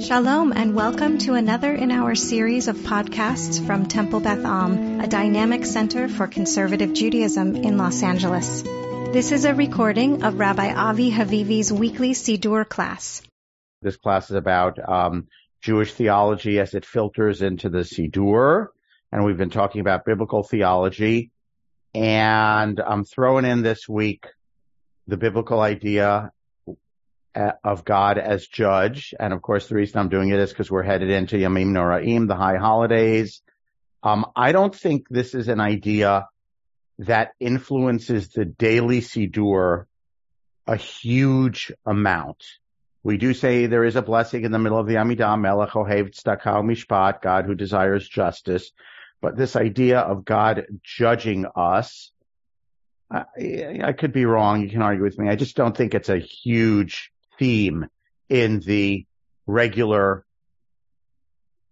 [0.00, 5.08] Shalom and welcome to another in our series of podcasts from Temple Beth Am, a
[5.08, 8.62] dynamic center for conservative Judaism in Los Angeles.
[8.62, 13.22] This is a recording of Rabbi Avi Havivi's weekly Siddur class.
[13.82, 15.26] This class is about um,
[15.62, 18.68] Jewish theology as it filters into the Siddur,
[19.10, 21.32] and we've been talking about biblical theology.
[21.92, 24.26] And I'm throwing in this week
[25.08, 26.30] the biblical idea
[27.34, 29.14] of God as judge.
[29.18, 32.26] And of course, the reason I'm doing it is because we're headed into Yamim Noraim,
[32.26, 33.42] the high holidays.
[34.02, 36.28] Um, I don't think this is an idea
[37.00, 39.84] that influences the daily Siddur
[40.66, 42.44] a huge amount.
[43.02, 46.10] We do say there is a blessing in the middle of the Amidah, Melech Ohev
[46.10, 48.70] Tzedakah Mishpat, God who desires justice.
[49.22, 52.12] But this idea of God judging us,
[53.10, 53.24] I,
[53.82, 54.62] I could be wrong.
[54.62, 55.28] You can argue with me.
[55.28, 57.86] I just don't think it's a huge theme
[58.28, 59.06] in the
[59.46, 60.24] regular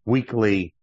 [0.05, 0.75] weekly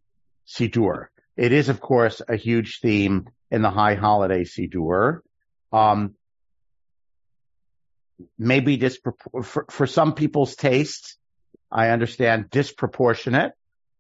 [0.47, 1.07] Siddur.
[1.35, 5.19] It is, of course, a huge theme in the high holiday Siddur.
[5.71, 6.15] Um,
[8.37, 11.17] maybe dispropor- for, for some people's tastes,
[11.71, 13.53] I understand disproportionate,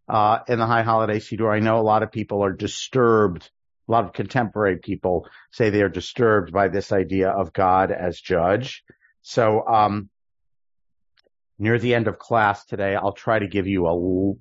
[0.07, 1.51] uh, in the high holiday Siddur.
[1.51, 3.49] I know a lot of people are disturbed.
[3.87, 8.19] A lot of contemporary people say they are disturbed by this idea of God as
[8.19, 8.83] judge.
[9.21, 10.09] So, um,
[11.59, 14.37] near the end of class today, I'll try to give you a l-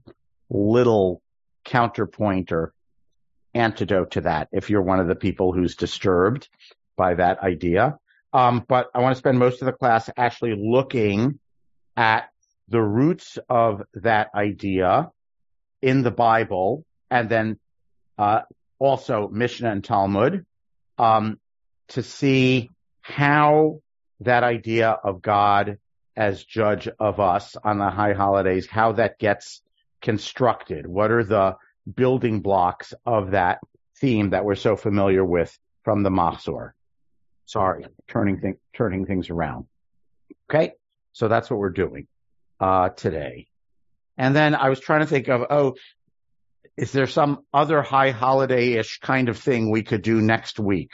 [0.51, 1.23] little
[1.65, 2.73] counterpoint or
[3.55, 6.49] antidote to that if you're one of the people who's disturbed
[6.97, 7.99] by that idea.
[8.33, 11.39] Um, but I want to spend most of the class actually looking
[11.97, 12.31] at
[12.69, 15.11] the roots of that idea
[15.83, 17.59] in the Bible and then
[18.19, 18.41] uh,
[18.79, 20.47] also Mishnah and Talmud
[20.97, 21.39] um,
[21.89, 22.71] to see
[23.03, 23.81] how
[24.21, 25.79] that idea of God
[26.17, 29.63] as judge of us on the high holidays, how that gets
[30.01, 30.87] constructed.
[30.87, 31.57] What are the
[31.93, 33.59] building blocks of that
[34.01, 36.73] theme that we're so familiar with from the Machzor?
[37.47, 39.67] Sorry, turning th- turning things around.
[40.51, 40.73] Okay,
[41.13, 42.07] so that's what we're doing
[42.61, 43.49] uh, today.
[44.17, 45.75] And then I was trying to think of, oh,
[46.77, 50.93] is there some other high holiday-ish kind of thing we could do next week?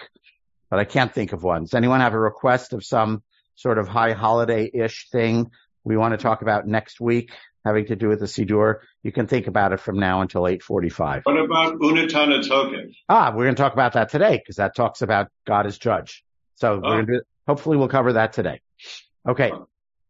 [0.71, 1.63] But I can't think of one.
[1.63, 3.23] Does anyone have a request of some
[3.59, 5.51] sort of high holiday-ish thing
[5.83, 7.33] we want to talk about next week
[7.65, 11.23] having to do with the Siddur, you can think about it from now until 8.45.
[11.25, 12.95] What about Unetana Tokef?
[13.09, 16.25] Ah, we're going to talk about that today because that talks about God as judge.
[16.55, 16.77] So oh.
[16.77, 18.61] we're going to do, hopefully we'll cover that today.
[19.29, 19.51] Okay.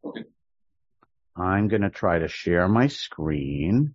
[0.05, 0.25] Okay.
[1.35, 3.95] I'm going to try to share my screen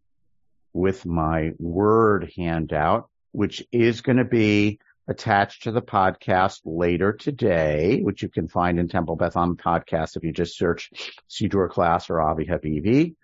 [0.74, 8.00] with my word handout, which is going to be attached to the podcast later today,
[8.02, 10.92] which you can find in Temple Beth Am podcast if you just search
[11.30, 13.16] Siddur class or Avi Havivi.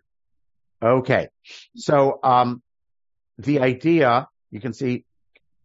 [0.82, 1.28] Okay.
[1.76, 2.62] So, um,
[3.38, 5.06] the idea, you can see,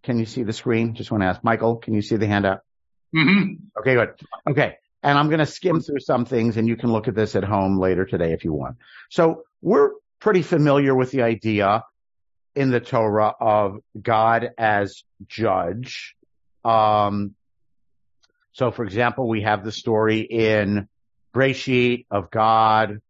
[0.03, 0.95] can you see the screen?
[0.95, 2.61] Just want to ask Michael, can you see the handout?
[3.15, 3.79] Mm-hmm.
[3.81, 4.11] Okay, good.
[4.49, 4.77] Okay.
[5.03, 7.45] And I'm going to skim through some things and you can look at this at
[7.45, 8.77] home later today if you want.
[9.11, 11.85] So we're pretty familiar with the idea
[12.55, 16.17] in the Torah of God as judge.
[16.65, 17.35] Um,
[18.53, 20.89] so for example, we have the story in
[21.35, 23.01] Breshit of God,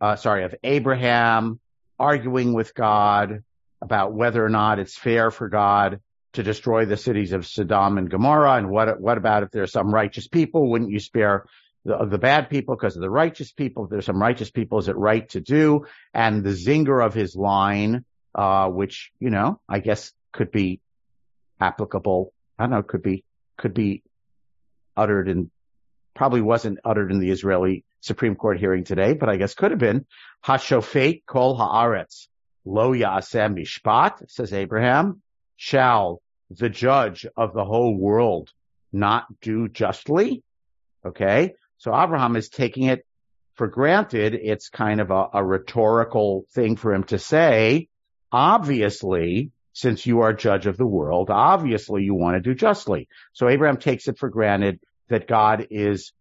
[0.00, 1.60] uh, sorry, of Abraham
[1.98, 3.44] arguing with God
[3.80, 6.00] about whether or not it's fair for God
[6.32, 8.54] to destroy the cities of Sodom and Gomorrah.
[8.54, 10.70] And what, what about if there's some righteous people?
[10.70, 11.44] Wouldn't you spare
[11.84, 13.84] the, the bad people because of the righteous people?
[13.84, 15.84] If there's some righteous people, is it right to do?
[16.12, 18.04] And the zinger of his line
[18.34, 20.80] uh, which, you know, I guess could be
[21.60, 22.32] applicable.
[22.58, 23.24] I don't know, could be,
[23.56, 24.02] could be
[24.96, 25.50] uttered in,
[26.14, 29.80] probably wasn't uttered in the Israeli Supreme Court hearing today, but I guess could have
[29.80, 30.06] been.
[30.44, 32.28] Hashofet kol haaretz
[32.64, 35.22] lo ya'aseh mishpat, says Abraham,
[35.56, 36.20] shall
[36.50, 38.50] the judge of the whole world
[38.92, 40.42] not do justly?
[41.04, 41.54] Okay.
[41.78, 43.04] So Abraham is taking it
[43.54, 44.34] for granted.
[44.34, 47.88] It's kind of a, a rhetorical thing for him to say
[48.34, 53.08] obviously, since you are judge of the world, obviously you want to do justly.
[53.32, 56.12] So Abraham takes it for granted that God is,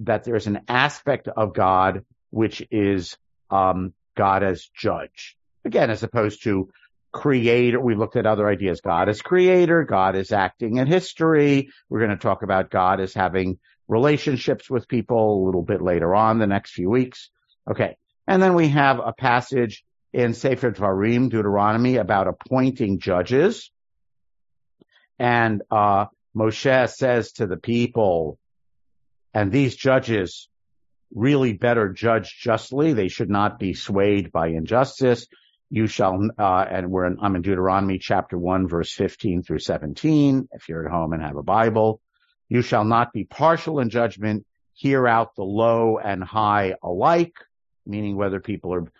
[0.00, 3.18] that there's an aspect of God which is,
[3.50, 5.36] um, God as judge.
[5.64, 6.70] Again, as opposed to
[7.12, 8.80] creator, we looked at other ideas.
[8.80, 11.68] God as creator, God is acting in history.
[11.90, 16.14] We're going to talk about God as having relationships with people a little bit later
[16.14, 17.28] on the next few weeks.
[17.70, 17.98] Okay.
[18.26, 19.84] And then we have a passage
[20.18, 23.70] in Sefer Dvarim, Deuteronomy, about appointing judges.
[25.16, 26.06] And uh,
[26.36, 28.36] Moshe says to the people,
[29.32, 30.48] and these judges
[31.14, 32.94] really better judge justly.
[32.94, 35.28] They should not be swayed by injustice.
[35.70, 40.48] You shall, uh, and we're in, I'm in Deuteronomy chapter one, verse 15 through 17.
[40.50, 42.00] If you're at home and have a Bible,
[42.48, 44.44] you shall not be partial in judgment.
[44.72, 47.34] Hear out the low and high alike,
[47.86, 48.90] meaning whether people are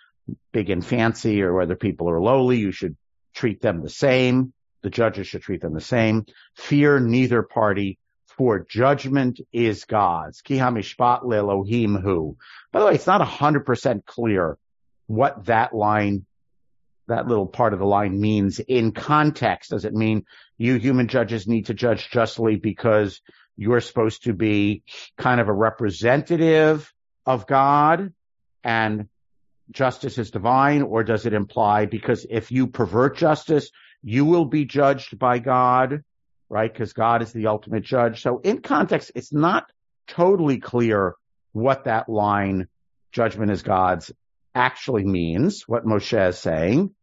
[0.53, 2.97] big and fancy or whether people are lowly, you should
[3.35, 4.53] treat them the same.
[4.83, 6.27] The judges should treat them the same.
[6.55, 7.99] Fear neither party,
[8.39, 10.41] for judgment is God's.
[10.43, 12.37] Ki hamishpat hu.
[12.73, 14.57] By the way, it's not hundred percent clear
[15.09, 16.25] what that line,
[17.09, 19.71] that little part of the line means in context.
[19.71, 20.25] Does it mean
[20.57, 23.21] you human judges need to judge justly because
[23.57, 24.85] you're supposed to be
[25.17, 26.93] kind of a representative
[27.27, 28.13] of God
[28.63, 29.09] and
[29.71, 33.71] justice is divine, or does it imply because if you pervert justice,
[34.03, 36.03] you will be judged by God,
[36.49, 36.73] right?
[36.73, 38.23] Because God is the ultimate judge.
[38.23, 39.71] So in context, it's not
[40.07, 41.15] totally clear
[41.53, 42.69] what that line,
[43.13, 44.13] judgment is God's,
[44.55, 46.95] actually means, what Moshe is saying.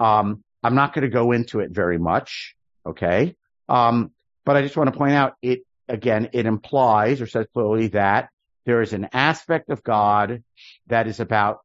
[0.00, 2.54] Um, I'm not going to go into it very much.
[2.86, 3.36] Okay.
[3.68, 4.10] Um,
[4.44, 8.30] but I just want to point out it again, it implies or says clearly that
[8.64, 10.42] there is an aspect of God
[10.86, 11.58] that is about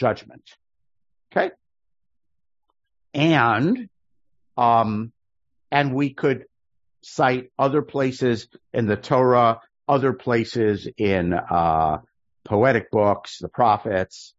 [0.00, 0.42] judgment.
[1.30, 1.50] Okay.
[3.12, 3.88] And,
[4.56, 5.12] um,
[5.70, 6.46] and we could
[7.02, 11.98] cite other places in the Torah, other places in, uh,
[12.44, 14.34] poetic books, the prophets,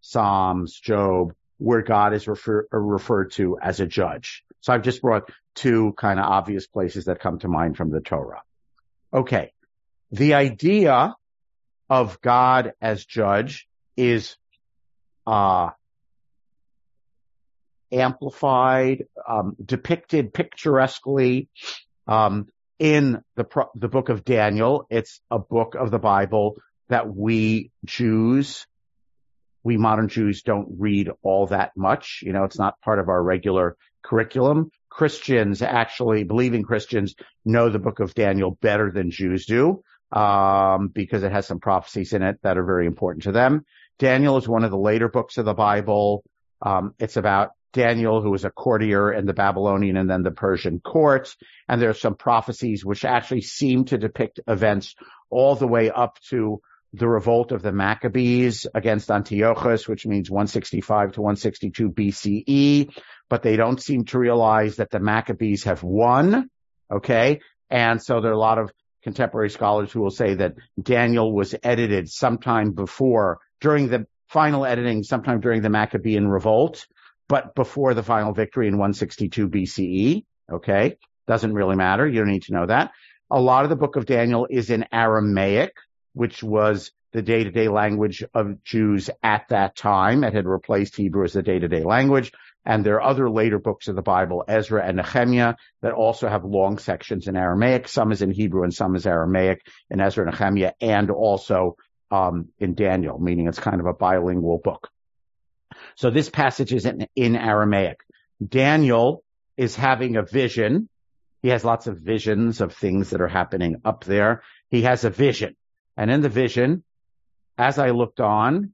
[0.00, 4.42] Psalms, Job, where God is refer, referred to as a judge.
[4.60, 8.00] So I've just brought two kind of obvious places that come to mind from the
[8.00, 8.42] Torah.
[9.12, 9.52] Okay.
[10.10, 11.14] The idea
[11.88, 14.36] of God as judge is
[15.26, 15.70] uh,
[17.92, 21.48] amplified, um, depicted picturesquely
[22.06, 22.48] um,
[22.78, 24.86] in the the book of Daniel.
[24.90, 26.56] It's a book of the Bible
[26.88, 28.66] that we Jews,
[29.62, 32.20] we modern Jews, don't read all that much.
[32.22, 34.70] You know, it's not part of our regular curriculum.
[34.90, 39.82] Christians, actually, believing Christians, know the book of Daniel better than Jews do
[40.12, 43.64] um, because it has some prophecies in it that are very important to them.
[43.98, 46.24] Daniel is one of the later books of the Bible.
[46.62, 50.80] Um, it's about Daniel, who was a courtier in the Babylonian and then the Persian
[50.80, 51.36] courts.
[51.68, 54.94] And there's some prophecies which actually seem to depict events
[55.28, 56.60] all the way up to
[56.92, 62.96] the revolt of the Maccabees against Antiochus, which means 165 to 162 BCE.
[63.28, 66.48] But they don't seem to realize that the Maccabees have won.
[66.90, 67.40] Okay.
[67.68, 68.70] And so there are a lot of
[69.02, 75.02] contemporary scholars who will say that Daniel was edited sometime before during the final editing
[75.02, 76.86] sometime during the Maccabean revolt,
[77.28, 80.24] but before the final victory in 162 BCE.
[80.52, 80.98] Okay.
[81.26, 82.06] Doesn't really matter.
[82.06, 82.92] You don't need to know that.
[83.30, 85.72] A lot of the book of Daniel is in Aramaic,
[86.12, 90.24] which was the day-to-day language of Jews at that time.
[90.24, 92.32] It had replaced Hebrew as the day-to-day language.
[92.66, 96.44] And there are other later books of the Bible, Ezra and Nehemiah, that also have
[96.44, 97.88] long sections in Aramaic.
[97.88, 101.76] Some is in Hebrew and some is Aramaic in Ezra and Nehemiah, and also
[102.10, 104.88] um, in Daniel, meaning it's kind of a bilingual book.
[105.96, 108.00] So this passage is in, in Aramaic.
[108.46, 109.22] Daniel
[109.56, 110.88] is having a vision.
[111.42, 114.42] He has lots of visions of things that are happening up there.
[114.70, 115.56] He has a vision.
[115.96, 116.84] And in the vision,
[117.56, 118.72] as I looked on,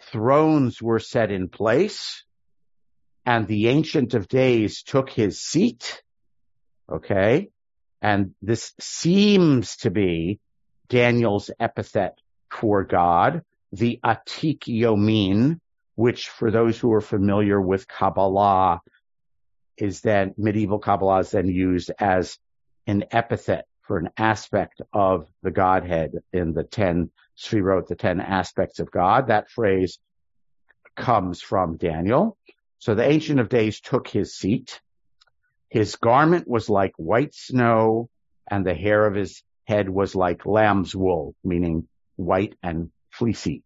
[0.00, 2.24] thrones were set in place
[3.24, 6.02] and the ancient of days took his seat.
[6.90, 7.50] Okay.
[8.00, 10.38] And this seems to be
[10.88, 12.18] Daniel's epithet
[12.50, 15.60] for God, the Atik Yomin,
[15.94, 18.80] which for those who are familiar with Kabbalah
[19.76, 22.38] is then medieval Kabbalah is then used as
[22.86, 27.10] an epithet for an aspect of the Godhead in the 10
[27.52, 29.28] wrote the 10 aspects of God.
[29.28, 29.98] That phrase
[30.96, 32.36] comes from Daniel.
[32.78, 34.80] So the Ancient of Days took his seat.
[35.68, 38.08] His garment was like white snow
[38.50, 43.62] and the hair of his head was like lamb's wool, meaning white and fleecy.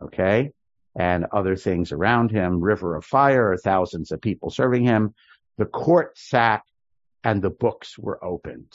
[0.00, 0.52] Okay.
[0.96, 5.14] And other things around him, river of fire, thousands of people serving him.
[5.56, 6.62] The court sat
[7.24, 8.72] and the books were opened.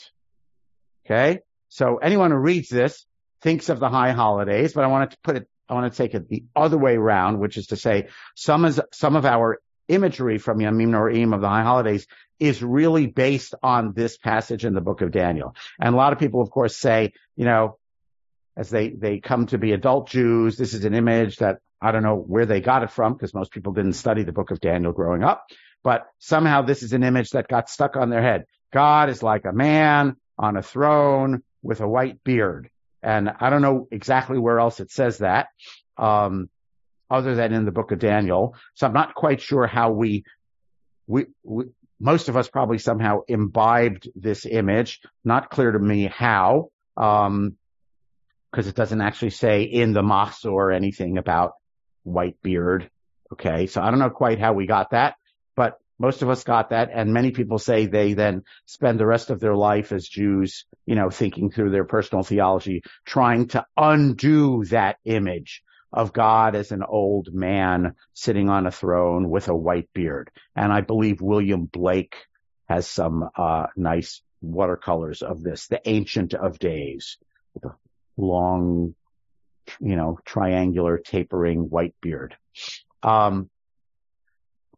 [1.04, 1.40] Okay.
[1.68, 3.04] So anyone who reads this
[3.42, 6.14] thinks of the high holidays, but I wanted to put it, I want to take
[6.14, 10.38] it the other way around, which is to say some is, some of our imagery
[10.38, 12.06] from Yamim Noraim of the high holidays
[12.38, 15.54] is really based on this passage in the book of Daniel.
[15.78, 17.78] And a lot of people, of course, say, you know,
[18.56, 20.56] as they, they come to be adult Jews.
[20.56, 23.52] This is an image that I don't know where they got it from because most
[23.52, 25.46] people didn't study the book of Daniel growing up,
[25.82, 28.44] but somehow this is an image that got stuck on their head.
[28.72, 32.70] God is like a man on a throne with a white beard.
[33.02, 35.48] And I don't know exactly where else it says that,
[35.98, 36.48] um,
[37.10, 38.56] other than in the book of Daniel.
[38.74, 40.24] So I'm not quite sure how we,
[41.06, 41.66] we, we
[42.00, 45.00] most of us probably somehow imbibed this image.
[45.24, 47.56] Not clear to me how, um,
[48.54, 51.54] because it doesn't actually say in the Machzor or anything about
[52.04, 52.88] white beard.
[53.32, 53.66] Okay.
[53.66, 55.16] So I don't know quite how we got that,
[55.56, 56.90] but most of us got that.
[56.94, 60.94] And many people say they then spend the rest of their life as Jews, you
[60.94, 66.84] know, thinking through their personal theology, trying to undo that image of God as an
[66.84, 70.30] old man sitting on a throne with a white beard.
[70.54, 72.14] And I believe William Blake
[72.68, 77.18] has some, uh, nice watercolors of this, the ancient of days,
[78.16, 78.94] long,
[79.80, 82.36] you know, triangular tapering white beard.
[83.02, 83.50] Um,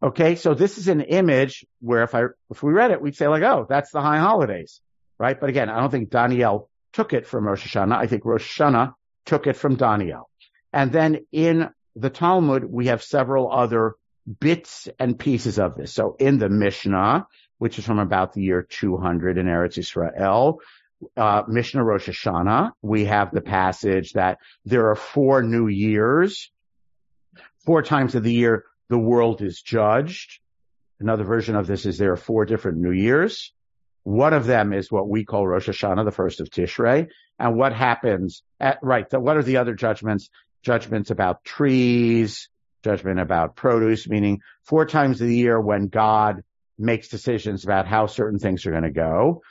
[0.03, 0.37] okay.
[0.37, 3.43] So this is an image where if I, if we read it, we'd say like,
[3.43, 4.81] oh, that's the high holidays,
[5.19, 5.39] right?
[5.39, 7.97] But again, I don't think Daniel took it from Rosh Hashanah.
[7.97, 8.95] I think Rosh Hashanah
[9.27, 10.31] took it from Daniel.
[10.73, 13.95] And then in the Talmud, we have several other
[14.41, 15.93] bits and pieces of this.
[15.93, 17.27] So in the Mishnah,
[17.59, 20.61] which is from about the year 200 in Eretz Israel,
[21.17, 26.51] uh, Mishnah Rosh Hashanah, we have the passage that there are four new years.
[27.65, 30.41] Four times of the year, the world is judged.
[31.01, 33.53] Another version of this is there are four different new years.
[34.05, 37.09] One of them is what we call Rosh Hashanah, the first of Tishrei.
[37.39, 40.31] And what happens at, right, the, what are the other judgments?
[40.67, 42.49] judgments about trees,
[42.83, 46.43] judgment about produce, meaning four times a year when God
[46.77, 49.43] makes decisions about how certain things are going to go.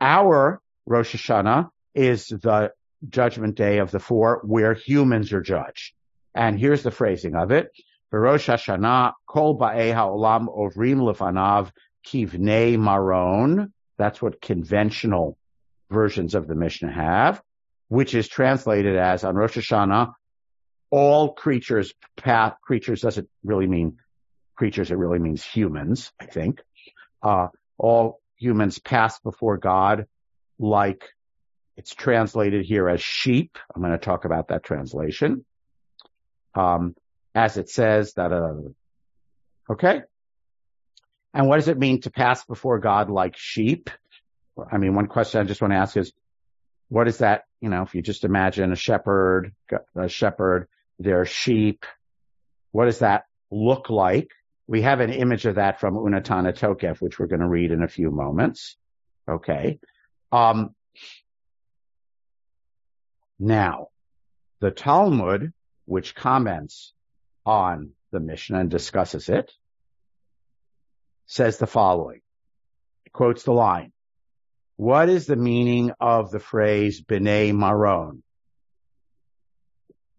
[0.00, 2.72] Our Rosh Hashanah is the
[3.08, 5.94] judgment day of the four where humans are judged.
[6.34, 7.70] And here's the phrasing of it.
[8.10, 11.70] Rosh Hashanah, kol ba'ei ha'olam ovrim lefanav
[12.06, 13.72] kivnei maron.
[13.98, 15.38] That's what conventional
[15.90, 17.42] versions of the Mishnah have,
[17.88, 20.12] which is translated as on Rosh Hashanah,
[20.90, 23.98] all creatures, path, creatures doesn't really mean
[24.56, 26.60] creatures, it really means humans, I think.
[27.22, 27.48] Uh,
[27.78, 30.06] all humans pass before God
[30.62, 31.04] like
[31.76, 33.58] it's translated here as sheep.
[33.74, 35.44] I'm going to talk about that translation.
[36.54, 36.94] Um,
[37.34, 38.32] as it says that,
[39.70, 40.02] okay.
[41.34, 43.90] And what does it mean to pass before God like sheep?
[44.70, 46.12] I mean, one question I just want to ask is,
[46.88, 47.44] what is that?
[47.62, 49.52] You know, if you just imagine a shepherd,
[49.96, 51.84] a shepherd their sheep.
[52.70, 54.30] What does that look like?
[54.66, 57.82] We have an image of that from Unetanneh Tokef, which we're going to read in
[57.82, 58.76] a few moments.
[59.28, 59.78] Okay.
[60.32, 60.74] Um,
[63.38, 63.88] now,
[64.60, 65.52] the Talmud,
[65.84, 66.94] which comments
[67.44, 69.52] on the Mishnah and discusses it,
[71.26, 72.20] says the following.
[73.04, 73.92] It quotes the line.
[74.76, 78.22] What is the meaning of the phrase B'nai Maron?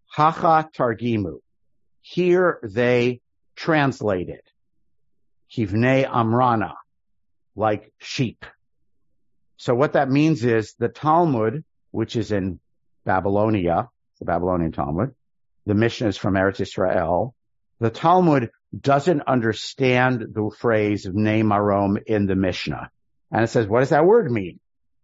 [0.08, 1.39] Hacha Targimu.
[2.01, 3.22] Here they
[3.55, 4.46] translate it.
[5.51, 6.74] Kivne Amrana,
[7.55, 8.46] like sheep.
[9.63, 12.60] So what that means is the Talmud, which is in
[13.05, 13.88] Babylonia,
[14.20, 15.15] the Babylonian Talmud,
[15.65, 17.34] the Mishnah is from Eretz Israel.
[17.79, 22.91] The Talmud doesn't understand the phrase B'nai Maron in the Mishnah.
[23.32, 24.60] And it says, what does that word mean?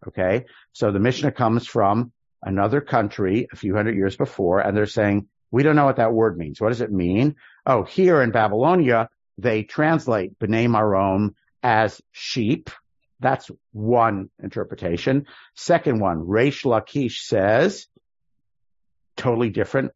[0.06, 0.44] Okay.
[0.74, 2.12] So the Mishnah comes from
[2.42, 6.12] another country a few hundred years before, and they're saying, we don't know what that
[6.12, 6.60] word means.
[6.60, 7.36] What does it mean?
[7.64, 12.68] Oh, here in Babylonia, they translate B'nai Marom as sheep.
[13.20, 15.26] That's one interpretation.
[15.54, 17.86] Second one, Reish Lakish says,
[19.16, 19.92] totally different,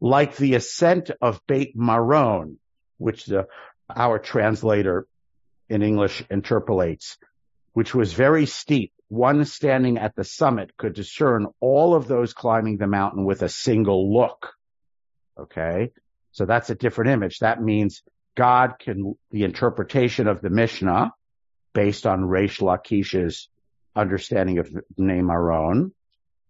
[0.00, 2.58] like the ascent of Beit Maron,
[2.98, 3.46] which the,
[3.94, 5.06] our translator
[5.68, 7.16] in English interpolates,
[7.72, 12.78] which was very steep one standing at the summit could discern all of those climbing
[12.78, 14.52] the mountain with a single look.
[15.38, 15.92] Okay.
[16.32, 17.38] So that's a different image.
[17.38, 18.02] That means
[18.34, 21.12] God can, the interpretation of the Mishnah
[21.74, 23.48] based on Reish Lakish's
[23.94, 25.92] understanding of B'nai Maron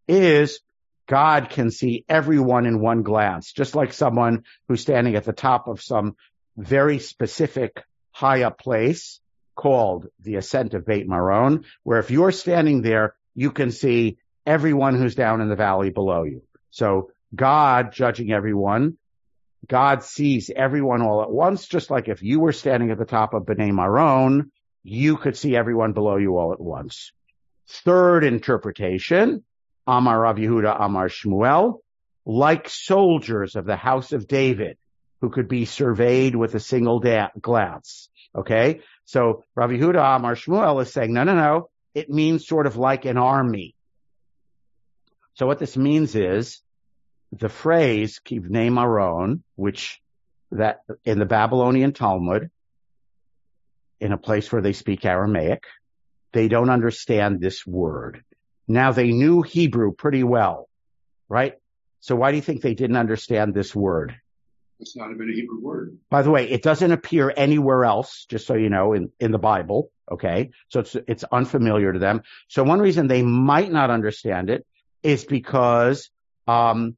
[0.07, 0.61] is
[1.07, 5.69] God can see everyone in one glance, just like someone who's standing at the top
[5.69, 6.17] of some
[6.57, 9.21] very specific high up place
[9.55, 14.97] called the ascent of Beit Maron, where if you're standing there, you can see everyone
[14.97, 16.43] who's down in the valley below you.
[16.71, 18.97] So God judging everyone,
[19.67, 23.35] God sees everyone all at once, just like if you were standing at the top
[23.35, 24.51] of Bnei Maron,
[24.85, 27.11] you could see everyone below you all at once.
[27.67, 29.43] Third interpretation,
[29.87, 31.79] Amar Rav Yehuda, Amar Shmuel,
[32.27, 34.77] like soldiers of the house of David,
[35.21, 38.11] who could be surveyed with a single da- glance.
[38.37, 38.81] Okay.
[39.07, 41.71] So Rav Yehuda Amar Shmuel is saying, no, no, no.
[41.95, 43.75] It means sort of like an army.
[45.35, 46.61] So what this means is
[47.33, 50.01] the phrase kivnei maron, which
[50.51, 52.51] that in the Babylonian Talmud,
[54.01, 55.65] in a place where they speak Aramaic,
[56.33, 58.23] they don't understand this word.
[58.67, 60.69] Now they knew Hebrew pretty well,
[61.29, 61.55] right?
[62.01, 64.15] So why do you think they didn't understand this word?
[64.81, 65.99] It's not even a Hebrew word.
[66.11, 69.39] By the way, it doesn't appear anywhere else, just so you know, in, in the
[69.39, 69.91] Bible.
[70.11, 70.51] Okay.
[70.69, 72.23] So it's, it's unfamiliar to them.
[72.49, 74.67] So one reason they might not understand it
[75.03, 76.11] is because,
[76.47, 76.97] um,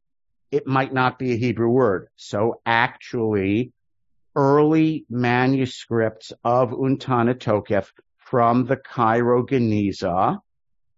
[0.50, 2.08] it might not be a Hebrew word.
[2.16, 3.72] So actually,
[4.36, 10.38] early manuscripts of Untana Tokef from the Cairo Geniza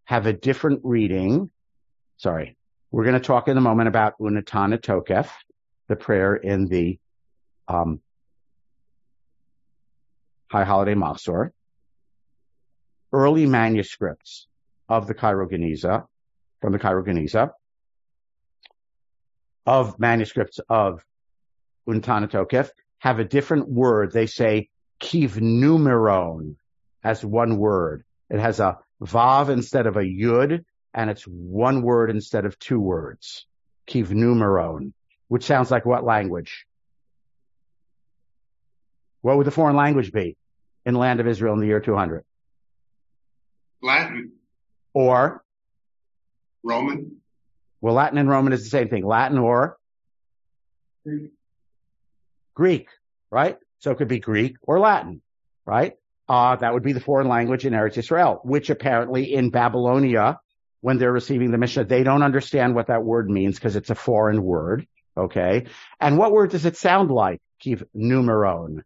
[0.04, 1.50] have a different reading.
[2.16, 2.56] Sorry.
[2.90, 5.28] We're going to talk in a moment about Unatana Tokef,
[5.86, 6.98] the prayer in the
[7.68, 8.00] um,
[10.50, 11.50] High Holiday Mahzor.
[13.12, 14.48] Early manuscripts
[14.88, 16.06] of the Cairo Geniza,
[16.60, 17.52] from the Cairo Geniza,
[19.64, 21.04] of manuscripts of
[21.86, 24.12] Untana Tokef have a different word.
[24.12, 24.68] They say
[25.00, 26.56] kivnumeron
[27.04, 28.04] as one word.
[28.30, 30.64] It has a vav instead of a yud,
[30.94, 33.46] and it's one word instead of two words.
[33.86, 34.92] Kivnumeron,
[35.28, 36.66] which sounds like what language?
[39.22, 40.36] What would the foreign language be
[40.84, 42.24] in the land of Israel in the year 200?
[43.82, 44.32] Latin,
[44.92, 45.44] Or,
[46.62, 47.18] Roman,
[47.80, 49.06] well, Latin and Roman is the same thing.
[49.06, 49.78] Latin or
[51.04, 51.30] Greek,
[53.30, 53.56] right?
[53.78, 55.22] So it could be Greek or Latin,
[55.64, 55.94] right?
[56.28, 60.38] Uh, that would be the foreign language in Eretz Israel, which apparently in Babylonia,
[60.80, 63.94] when they're receiving the Mishnah, they don't understand what that word means because it's a
[63.94, 64.86] foreign word.
[65.16, 65.66] Okay.
[66.00, 67.40] And what word does it sound like?
[67.64, 68.82] Kiv numeron.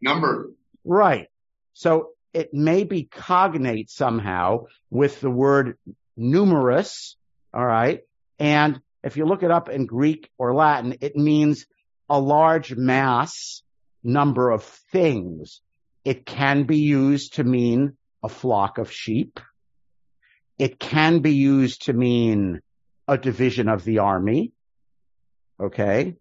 [0.00, 0.50] number.
[0.84, 1.28] Right.
[1.74, 5.76] So it may be cognate somehow with the word
[6.16, 7.16] numerous.
[7.52, 8.00] All right.
[8.38, 11.66] And if you look it up in Greek or Latin, it means
[12.12, 13.62] a large mass
[14.04, 15.62] number of things.
[16.04, 19.40] It can be used to mean a flock of sheep.
[20.58, 22.60] It can be used to mean
[23.08, 24.52] a division of the army.
[25.58, 26.16] Okay.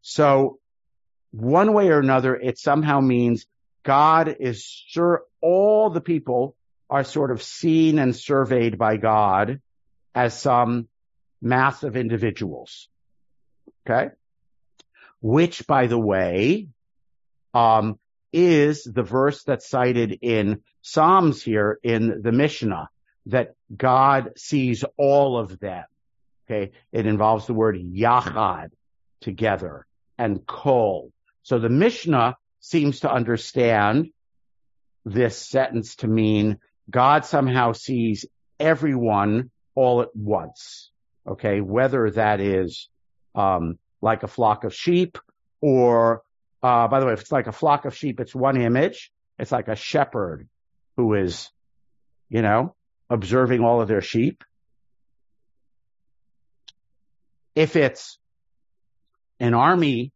[0.00, 0.58] So
[1.32, 3.44] one way or another, it somehow means
[3.82, 6.56] God is sure all the people
[6.88, 9.60] are sort of seen and surveyed by God
[10.14, 10.88] as some
[11.42, 12.88] mass of individuals.
[13.86, 14.14] Okay.
[15.20, 16.68] Which, by the way,
[17.54, 17.98] um,
[18.32, 22.88] is the verse that's cited in Psalms here in the Mishnah
[23.26, 25.84] that God sees all of them.
[26.48, 26.72] Okay.
[26.92, 28.68] It involves the word yachad,
[29.20, 29.86] together,
[30.18, 31.12] and kol.
[31.42, 34.10] So the Mishnah seems to understand
[35.04, 38.26] this sentence to mean God somehow sees
[38.60, 40.90] everyone all at once.
[41.26, 41.60] Okay.
[41.60, 42.88] Whether that is,
[43.34, 45.18] um, like a flock of sheep
[45.60, 46.22] or,
[46.62, 49.10] uh, by the way, if it's like a flock of sheep, it's one image.
[49.38, 50.48] It's like a shepherd
[50.96, 51.50] who is,
[52.28, 52.74] you know,
[53.10, 54.42] observing all of their sheep.
[57.54, 58.18] If it's
[59.40, 60.12] an army,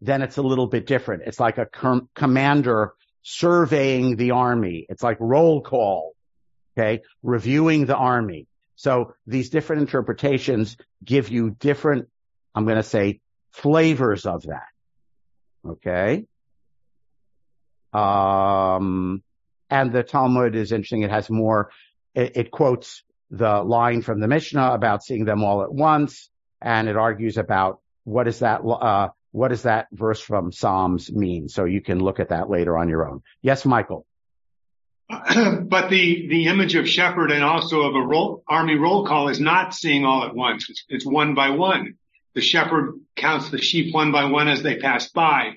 [0.00, 1.22] then it's a little bit different.
[1.26, 4.86] It's like a com- commander surveying the army.
[4.88, 6.14] It's like roll call.
[6.76, 7.02] Okay.
[7.22, 8.46] Reviewing the army.
[8.76, 12.08] So these different interpretations give you different,
[12.58, 13.20] I'm going to say
[13.52, 14.66] flavors of that.
[15.64, 16.24] Okay.
[17.92, 19.22] Um,
[19.70, 21.02] and the Talmud is interesting.
[21.02, 21.70] It has more,
[22.16, 26.30] it, it quotes the line from the Mishnah about seeing them all at once.
[26.60, 31.48] And it argues about what is that, uh, what does that verse from Psalms mean?
[31.48, 33.22] So you can look at that later on your own.
[33.40, 34.04] Yes, Michael.
[35.08, 39.40] but the the image of shepherd and also of a roll, army roll call is
[39.40, 40.68] not seeing all at once.
[40.68, 41.94] It's, it's, one by one.
[42.38, 45.54] The shepherd counts the sheep one by one as they pass by.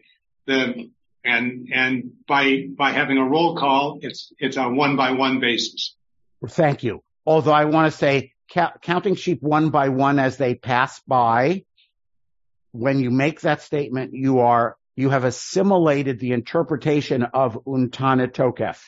[0.47, 0.89] The
[1.23, 5.95] and and by by having a roll call, it's it's a one by one basis.
[6.43, 7.03] Thank you.
[7.23, 11.65] Although I want to say ca- counting sheep one by one as they pass by,
[12.71, 18.79] when you make that statement, you are you have assimilated the interpretation of untana tokef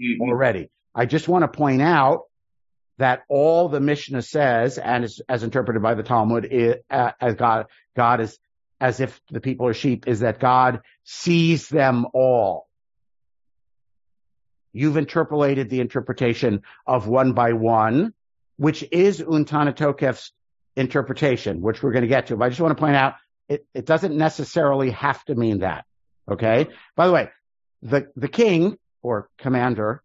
[0.00, 0.20] Mhm.
[0.22, 0.70] already.
[0.94, 2.22] I just want to point out
[2.98, 7.34] that all the Mishnah says, and is, as interpreted by the Talmud, is, uh, as
[7.34, 8.38] God, God is
[8.80, 12.68] as if the people are sheep, is that God sees them all.
[14.72, 18.14] You've interpolated the interpretation of one by one,
[18.56, 20.32] which is Untana Tokef's
[20.76, 22.36] interpretation, which we're going to get to.
[22.36, 23.14] But I just want to point out
[23.48, 25.84] it, it doesn't necessarily have to mean that.
[26.30, 26.68] Okay.
[26.94, 27.30] By the way,
[27.82, 30.02] the, the king or commander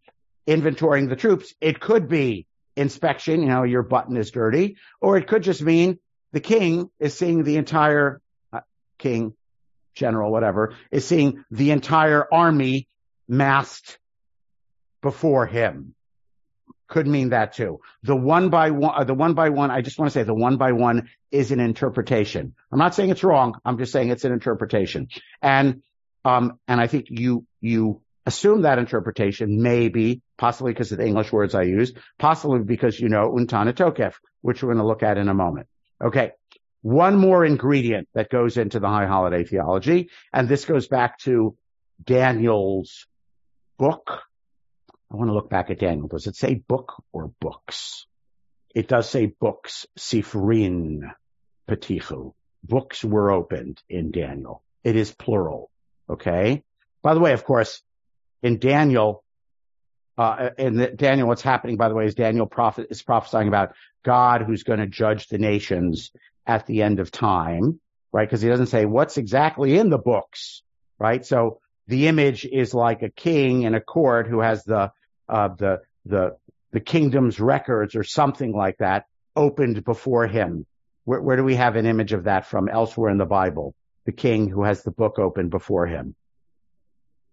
[0.47, 5.27] inventorying the troops, it could be inspection, you know, your button is dirty, or it
[5.27, 5.99] could just mean
[6.31, 8.61] the king is seeing the entire uh,
[8.97, 9.33] king,
[9.93, 12.87] general, whatever, is seeing the entire army
[13.27, 13.99] massed
[15.01, 15.93] before him.
[16.87, 17.79] Could mean that too.
[18.03, 20.33] The one by one, uh, the one by one, I just want to say the
[20.33, 22.53] one by one is an interpretation.
[22.71, 23.55] I'm not saying it's wrong.
[23.65, 25.07] I'm just saying it's an interpretation.
[25.41, 25.81] And,
[26.25, 31.31] um, and I think you, you assume that interpretation, maybe, possibly because of the English
[31.31, 35.17] words I use, possibly because you know Untana Tokef, which we're going to look at
[35.17, 35.67] in a moment.
[36.03, 36.33] Okay.
[36.81, 41.55] One more ingredient that goes into the high holiday theology, and this goes back to
[42.03, 43.07] Daniel's
[43.77, 44.19] book.
[45.09, 46.09] I want to look back at Daniel.
[46.09, 48.05] Does it say book or books?
[48.75, 51.09] It does say books, Sifrin
[51.69, 52.33] Petichu.
[52.65, 54.61] Books were opened in Daniel.
[54.83, 55.71] It is plural.
[56.09, 56.65] Okay.
[57.01, 57.81] By the way, of course,
[58.41, 59.22] in Daniel,
[60.17, 63.73] uh, in the, Daniel, what's happening, by the way, is Daniel prophet is prophesying about
[64.03, 66.11] God who's going to judge the nations
[66.45, 67.79] at the end of time,
[68.11, 68.27] right?
[68.27, 70.61] Because he doesn't say what's exactly in the books,
[70.99, 71.25] right?
[71.25, 74.91] So the image is like a king in a court who has the
[75.27, 76.37] uh, the the
[76.71, 80.65] the kingdom's records or something like that opened before him.
[81.05, 83.75] Where, where do we have an image of that from elsewhere in the Bible?
[84.05, 86.15] The king who has the book open before him.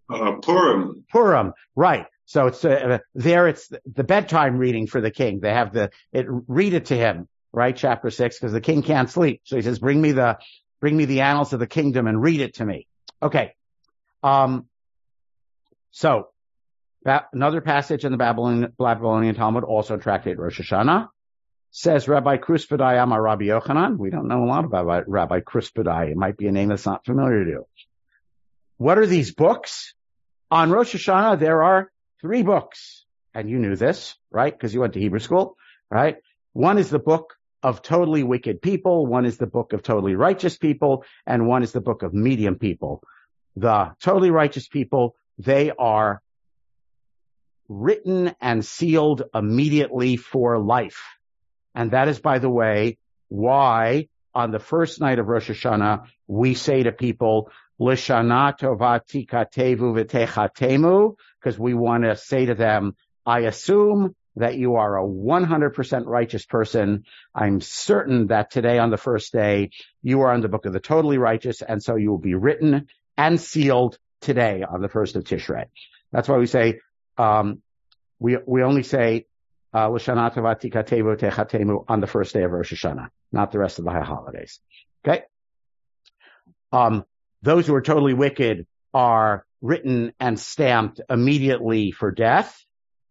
[0.09, 1.05] Uh, Purim.
[1.09, 2.05] Purim, right.
[2.31, 3.49] So it's uh, there.
[3.49, 5.41] It's the bedtime reading for the king.
[5.41, 7.75] They have the it read it to him, right?
[7.75, 9.41] Chapter six, because the king can't sleep.
[9.43, 10.37] So he says, "Bring me the
[10.79, 12.87] bring me the annals of the kingdom and read it to me."
[13.21, 13.53] Okay.
[14.23, 14.67] Um.
[15.91, 16.29] So
[17.03, 21.09] that, another passage in the Babylonian, Babylonian Talmud, also tractate Rosh Hashanah,
[21.71, 23.97] says Rabbi Kruspedai Amar Rabbi Yochanan.
[23.97, 26.11] We don't know a lot about Rabbi Kruspedai.
[26.11, 27.67] It might be a name that's not familiar to you.
[28.77, 29.93] What are these books?
[30.49, 31.90] On Rosh Hashanah, there are
[32.21, 33.05] three books.
[33.33, 34.53] And you knew this, right?
[34.53, 35.57] Because you went to Hebrew school,
[35.89, 36.17] right?
[36.53, 39.05] One is the book of totally wicked people.
[39.05, 41.05] One is the book of totally righteous people.
[41.25, 43.03] And one is the book of medium people.
[43.55, 46.21] The totally righteous people, they are
[47.69, 51.01] written and sealed immediately for life.
[51.73, 52.97] And that is, by the way,
[53.29, 57.49] why on the first night of Rosh Hashanah, we say to people,
[57.81, 64.75] Lishana tova tikatevu v'techatemu, because we want to say to them, I assume that you
[64.75, 67.05] are a 100% righteous person.
[67.33, 69.71] I'm certain that today on the first day,
[70.03, 72.87] you are in the book of the totally righteous, and so you will be written
[73.17, 75.65] and sealed today on the first of Tishrei.
[76.11, 76.81] That's why we say,
[77.17, 77.63] um,
[78.19, 79.25] we, we only say,
[79.73, 79.99] uh, on the
[82.07, 84.59] first day of Rosh Hashanah, not the rest of the high holidays.
[85.03, 85.23] Okay?
[86.71, 87.05] Um,
[87.41, 92.63] those who are totally wicked are written and stamped immediately for death.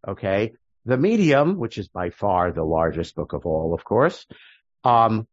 [0.07, 0.53] Okay.
[0.87, 4.27] The medium, which is by far the largest book of all, of course,
[4.83, 5.27] um,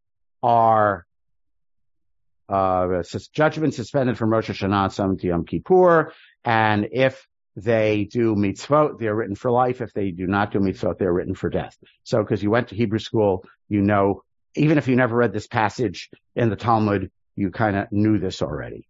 [0.44, 1.06] are
[2.50, 9.00] uh, judgment suspended from Rosh Hashanah some to Yom Kippur, and if they do mitzvot,
[9.00, 9.82] they're written for life.
[9.82, 11.76] If they do not do mitzvot, they're written for death.
[12.04, 14.24] So, because you went to Hebrew school, you know,
[14.56, 18.42] even if you never read this passage in the Talmud, you kind of knew this
[18.42, 18.88] already.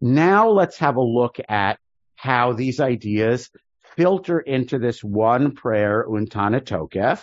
[0.00, 1.78] Now let's have a look at
[2.16, 3.50] how these ideas
[3.96, 7.22] filter into this one prayer, Untana Tokef,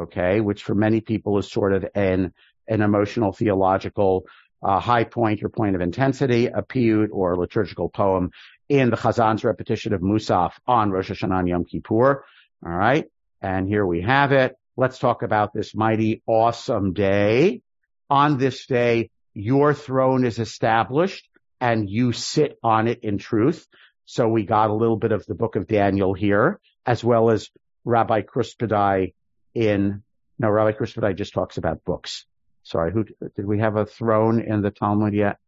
[0.00, 2.32] okay, which for many people is sort of an,
[2.68, 4.24] an emotional theological
[4.62, 8.30] uh, high point or point of intensity, a piyut or liturgical poem
[8.68, 12.24] in the Chazan's repetition of Musaf on Rosh Hashanah and Yom Kippur.
[12.64, 13.06] All right.
[13.40, 14.56] And here we have it.
[14.76, 17.62] Let's talk about this mighty awesome day.
[18.10, 21.28] On this day, your throne is established
[21.60, 23.66] and you sit on it in truth.
[24.04, 27.50] So we got a little bit of the book of Daniel here, as well as
[27.84, 29.14] Rabbi Kruspedai
[29.54, 30.02] in,
[30.38, 32.26] no, Rabbi Kruspedai just talks about books.
[32.64, 33.04] Sorry, who,
[33.36, 35.38] did we have a throne in the Talmud yet?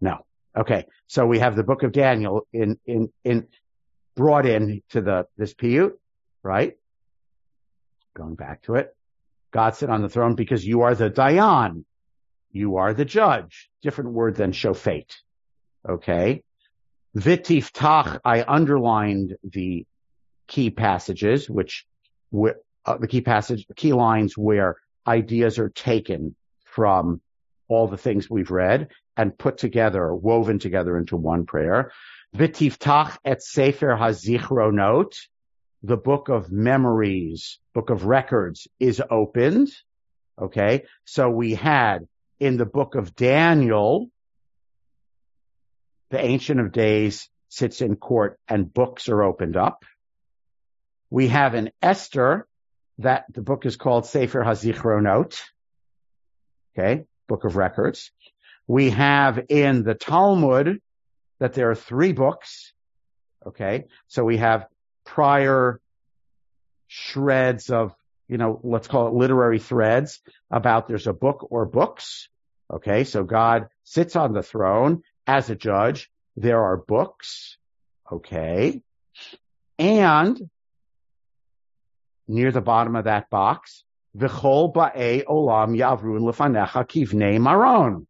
[0.00, 0.26] No.
[0.56, 0.86] Okay.
[1.06, 3.48] So we have the book of Daniel in, in, in,
[4.14, 5.92] brought in to the, this piyut,
[6.42, 6.76] right?
[8.14, 8.94] Going back to it.
[9.52, 11.84] God sit on the throne because you are the Dayan,
[12.54, 13.68] you are the judge.
[13.82, 15.10] Different word than shofet.
[15.86, 16.42] Okay.
[17.16, 19.86] Vitiftach, I underlined the
[20.46, 21.84] key passages, which,
[22.32, 27.20] uh, the key passage, key lines where ideas are taken from
[27.68, 31.92] all the things we've read and put together, woven together into one prayer.
[32.36, 35.12] Vitiftach et Sefer HaZichronot,
[35.82, 39.70] the book of memories, book of records is opened.
[40.40, 40.84] Okay.
[41.04, 42.06] So we had
[42.40, 44.10] in the book of Daniel,
[46.10, 49.84] the Ancient of Days sits in court and books are opened up.
[51.10, 52.46] We have in Esther
[52.98, 55.40] that the book is called Sefer Hazichronot.
[56.76, 57.04] Okay.
[57.28, 58.10] Book of records.
[58.66, 60.80] We have in the Talmud
[61.38, 62.72] that there are three books.
[63.46, 63.84] Okay.
[64.08, 64.66] So we have
[65.04, 65.80] prior
[66.86, 67.94] shreds of,
[68.28, 72.28] you know, let's call it literary threads about there's a book or books.
[72.72, 73.04] Okay.
[73.04, 76.10] So God sits on the throne as a judge.
[76.36, 77.58] There are books.
[78.10, 78.82] Okay.
[79.78, 80.50] And
[82.26, 83.84] near the bottom of that box,
[84.16, 88.06] V'chol ba'e olam yavrun lefanecha kivnei maron.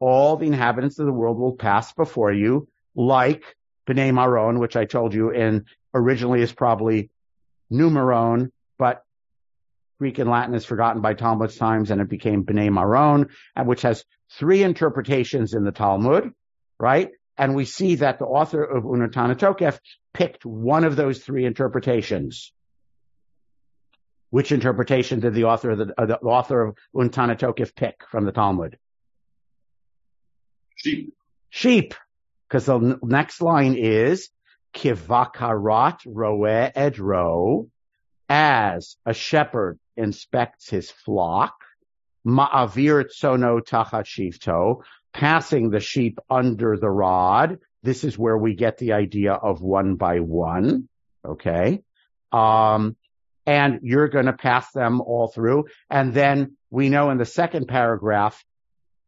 [0.00, 4.84] All the inhabitants of the world will pass before you like B'nai Maron, which I
[4.84, 7.10] told you in originally is probably
[7.70, 9.04] Numeron, but
[10.00, 13.28] Greek and Latin is forgotten by Talmud's times and it became B'nai Maron,
[13.64, 16.32] which has three interpretations in the Talmud,
[16.78, 17.10] right?
[17.36, 19.78] And we see that the author of Unatana Tokef
[20.14, 22.50] picked one of those three interpretations.
[24.30, 28.24] Which interpretation did the author of the, uh, the author of Untana Tokef pick from
[28.24, 28.78] the Talmud?
[30.76, 31.12] Sheep.
[31.50, 31.94] Sheep.
[32.48, 34.30] Because the n- next line is
[34.72, 37.68] Kivakarat roe edro,
[38.30, 41.54] as a shepherd inspects his flock,
[42.26, 47.58] ma'avir tsono shifto, passing the sheep under the rod.
[47.82, 50.88] This is where we get the idea of one by one.
[51.24, 51.82] Okay.
[52.32, 52.96] Um,
[53.46, 55.64] and you're going to pass them all through.
[55.88, 58.44] And then we know in the second paragraph,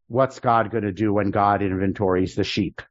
[0.09, 2.83] what's God going to do when God inventories the sheep?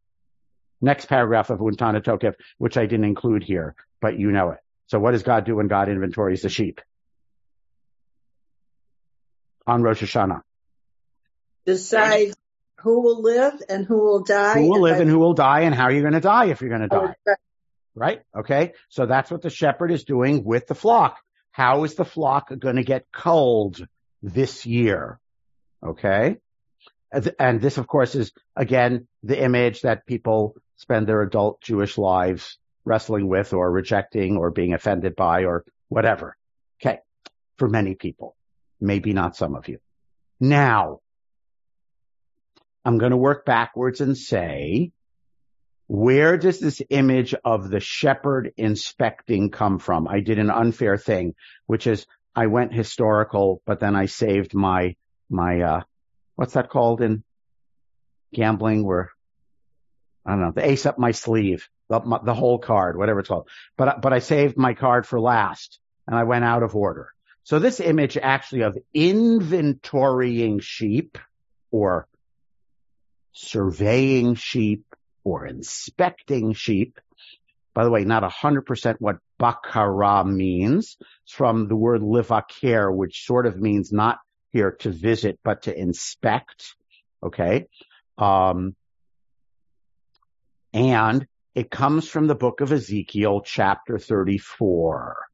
[0.82, 4.60] Next paragraph of Untana Tokef, which I didn't include here, but you know it.
[4.88, 6.82] So what does God do when God inventories the sheep?
[9.68, 10.42] On Rosh Hashanah.
[11.66, 12.34] Decide
[12.80, 14.56] who will live and who will die.
[14.56, 16.62] Who will live by- and who will die and how you're going to die if
[16.62, 17.16] you're going to Oh, die.
[17.26, 17.38] right.
[17.94, 18.22] Right?
[18.36, 18.74] Okay.
[18.90, 21.18] So that's what the shepherd is doing with the flock.
[21.52, 23.86] How is the flock going to get culled
[24.24, 25.20] this year?
[25.86, 26.38] Okay.
[27.38, 32.58] And this, of course, is again the image that people spend their adult Jewish lives
[32.86, 36.38] wrestling with or rejecting or being offended by or whatever.
[36.82, 37.00] Okay.
[37.58, 38.36] For many people,
[38.82, 39.80] maybe not some of you.
[40.40, 41.00] Now,
[42.84, 44.92] I'm going to work backwards and say,
[45.88, 50.08] where does this image of the shepherd inspecting come from?
[50.08, 51.36] I did an unfair thing,
[51.68, 54.96] which is I went historical, but then I saved my,
[55.30, 55.82] my, uh,
[56.36, 57.24] what's that called in
[58.34, 59.12] gambling where,
[60.26, 63.28] I don't know, the ace up my sleeve, the, my, the whole card, whatever it's
[63.28, 63.50] called.
[63.78, 67.10] But, but I saved my card for last and I went out of order.
[67.44, 71.18] So this image actually of inventorying sheep
[71.72, 72.08] or
[73.34, 74.86] surveying sheep
[75.24, 77.00] or inspecting sheep.
[77.74, 80.98] By the way, not 100% what bakara means.
[81.24, 84.20] It's from the word livaker, which sort of means not
[84.52, 86.76] here to visit, but to inspect.
[87.24, 87.68] Okay.
[88.18, 88.76] Um,
[90.74, 91.26] and
[91.56, 95.31] it comes from the book of Ezekiel, chapter 34.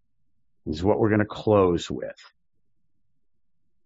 [0.69, 2.15] Is what we're going to close with.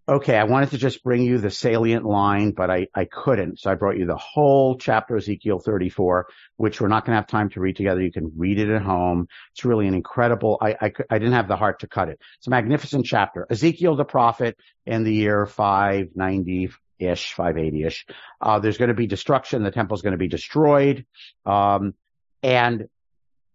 [0.09, 3.59] Okay, I wanted to just bring you the salient line, but I, I couldn't.
[3.59, 7.27] So I brought you the whole chapter Ezekiel 34, which we're not going to have
[7.27, 8.01] time to read together.
[8.01, 9.27] You can read it at home.
[9.53, 12.19] It's really an incredible, I, I, I didn't have the heart to cut it.
[12.39, 13.45] It's a magnificent chapter.
[13.49, 18.05] Ezekiel the prophet in the year 590-ish, 580-ish.
[18.41, 19.63] Uh, there's going to be destruction.
[19.63, 21.05] The temple's going to be destroyed.
[21.45, 21.93] Um,
[22.41, 22.89] and,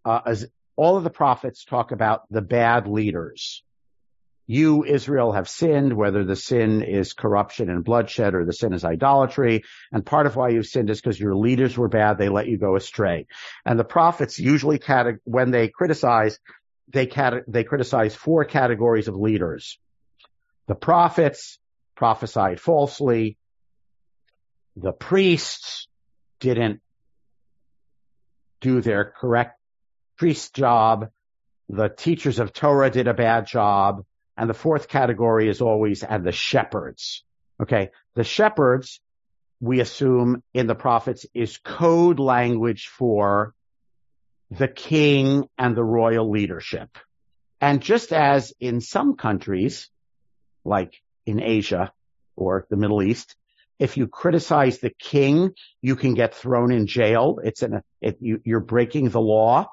[0.05, 0.21] uh,
[0.77, 3.63] all of the prophets talk about the bad leaders
[4.47, 8.85] you, Israel, have sinned, whether the sin is corruption and bloodshed or the sin is
[8.85, 9.65] idolatry.
[9.91, 12.17] And part of why you've sinned is because your leaders were bad.
[12.17, 13.27] They let you go astray.
[13.65, 14.81] And the prophets usually,
[15.25, 16.39] when they criticize,
[16.89, 17.11] they,
[17.49, 19.79] they criticize four categories of leaders.
[20.69, 21.59] The prophets
[21.97, 23.39] prophesied falsely.
[24.77, 25.89] The priests
[26.39, 26.81] didn't
[28.61, 29.56] do their correct
[30.17, 31.11] priest job.
[31.69, 34.05] The teachers of Torah did a bad job.
[34.37, 37.25] And the fourth category is always, and the shepherds.
[37.61, 37.91] Okay.
[38.15, 39.01] The shepherds,
[39.61, 43.55] we assume in the prophets is code language for
[44.51, 46.99] the king and the royal leadership.
[47.61, 49.89] And just as in some countries,
[50.65, 51.93] like in Asia
[52.37, 53.35] or the Middle East,
[53.79, 55.53] if you criticize the king,
[55.83, 57.39] you can get thrown in jail.
[57.43, 59.71] It's an, it, you, you're breaking the law.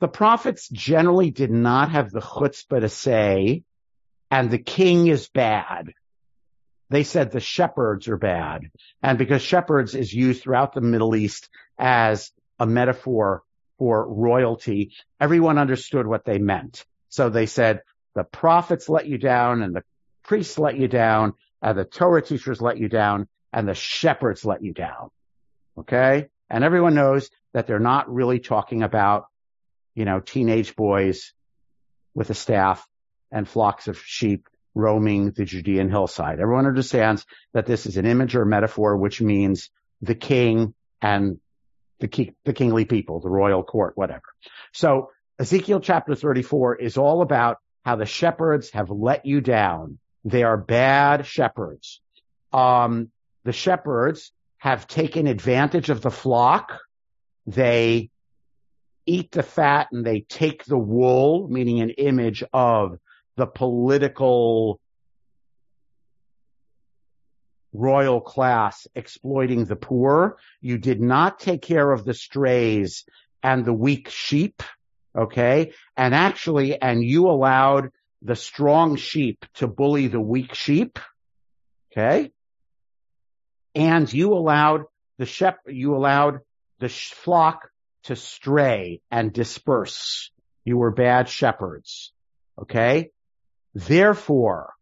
[0.00, 3.64] The prophets generally did not have the chutzpah to say,
[4.30, 5.92] and the king is bad.
[6.90, 8.70] They said the shepherds are bad.
[9.02, 13.42] And because shepherds is used throughout the Middle East as a metaphor
[13.78, 16.84] for royalty, everyone understood what they meant.
[17.08, 17.82] So they said
[18.14, 19.84] the prophets let you down and the
[20.22, 24.62] priests let you down and the Torah teachers let you down and the shepherds let
[24.62, 25.10] you down.
[25.78, 26.28] Okay.
[26.50, 29.26] And everyone knows that they're not really talking about,
[29.98, 31.32] you know, teenage boys
[32.14, 32.86] with a staff
[33.32, 36.38] and flocks of sheep roaming the Judean hillside.
[36.38, 41.40] Everyone understands that this is an image or metaphor, which means the king and
[41.98, 44.22] the, the kingly people, the royal court, whatever.
[44.72, 49.98] So Ezekiel chapter 34 is all about how the shepherds have let you down.
[50.24, 52.00] They are bad shepherds.
[52.52, 53.10] Um,
[53.42, 56.78] the shepherds have taken advantage of the flock.
[57.48, 58.10] They
[59.08, 62.98] eat the fat and they take the wool, meaning an image of
[63.36, 64.80] the political
[67.72, 70.36] royal class exploiting the poor.
[70.60, 73.04] You did not take care of the strays
[73.42, 74.62] and the weak sheep.
[75.16, 75.72] Okay.
[75.96, 77.90] And actually, and you allowed
[78.22, 80.98] the strong sheep to bully the weak sheep.
[81.92, 82.30] Okay.
[83.74, 84.82] And you allowed
[85.18, 86.40] the shep, you allowed
[86.78, 87.70] the flock
[88.08, 90.30] to stray and disperse.
[90.64, 92.12] You were bad shepherds.
[92.60, 93.10] Okay.
[93.74, 94.72] Therefore,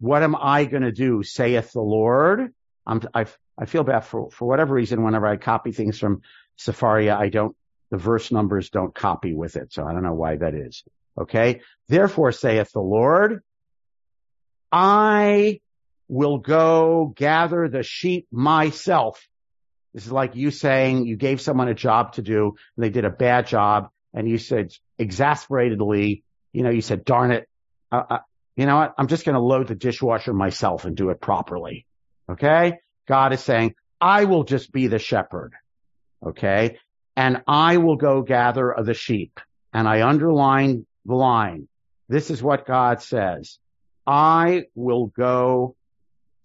[0.00, 1.22] what am I going to do?
[1.22, 2.52] Saith the Lord.
[2.86, 3.26] I'm, I,
[3.58, 5.02] I feel bad for, for whatever reason.
[5.02, 6.22] Whenever I copy things from
[6.58, 7.56] Sefaria, I don't,
[7.90, 9.72] the verse numbers don't copy with it.
[9.72, 10.84] So I don't know why that is.
[11.20, 11.60] Okay.
[11.88, 13.42] Therefore saith the Lord,
[14.70, 15.60] I
[16.08, 19.26] will go gather the sheep myself.
[19.94, 23.04] This is like you saying you gave someone a job to do and they did
[23.04, 27.48] a bad job and you said exasperatedly, you know, you said, darn it,
[27.92, 28.18] uh, uh,
[28.56, 28.94] you know what?
[28.98, 31.86] I'm just going to load the dishwasher myself and do it properly.
[32.28, 32.74] Okay.
[33.06, 35.54] God is saying, I will just be the shepherd.
[36.24, 36.78] Okay.
[37.16, 39.40] And I will go gather the sheep.
[39.72, 41.68] And I underline the line.
[42.08, 43.58] This is what God says.
[44.06, 45.76] I will go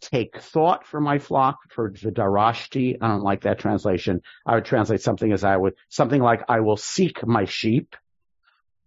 [0.02, 2.98] take thought for my flock for the darashti.
[3.02, 4.22] I don't like that translation.
[4.46, 7.96] I would translate something as I would, something like I will seek my sheep.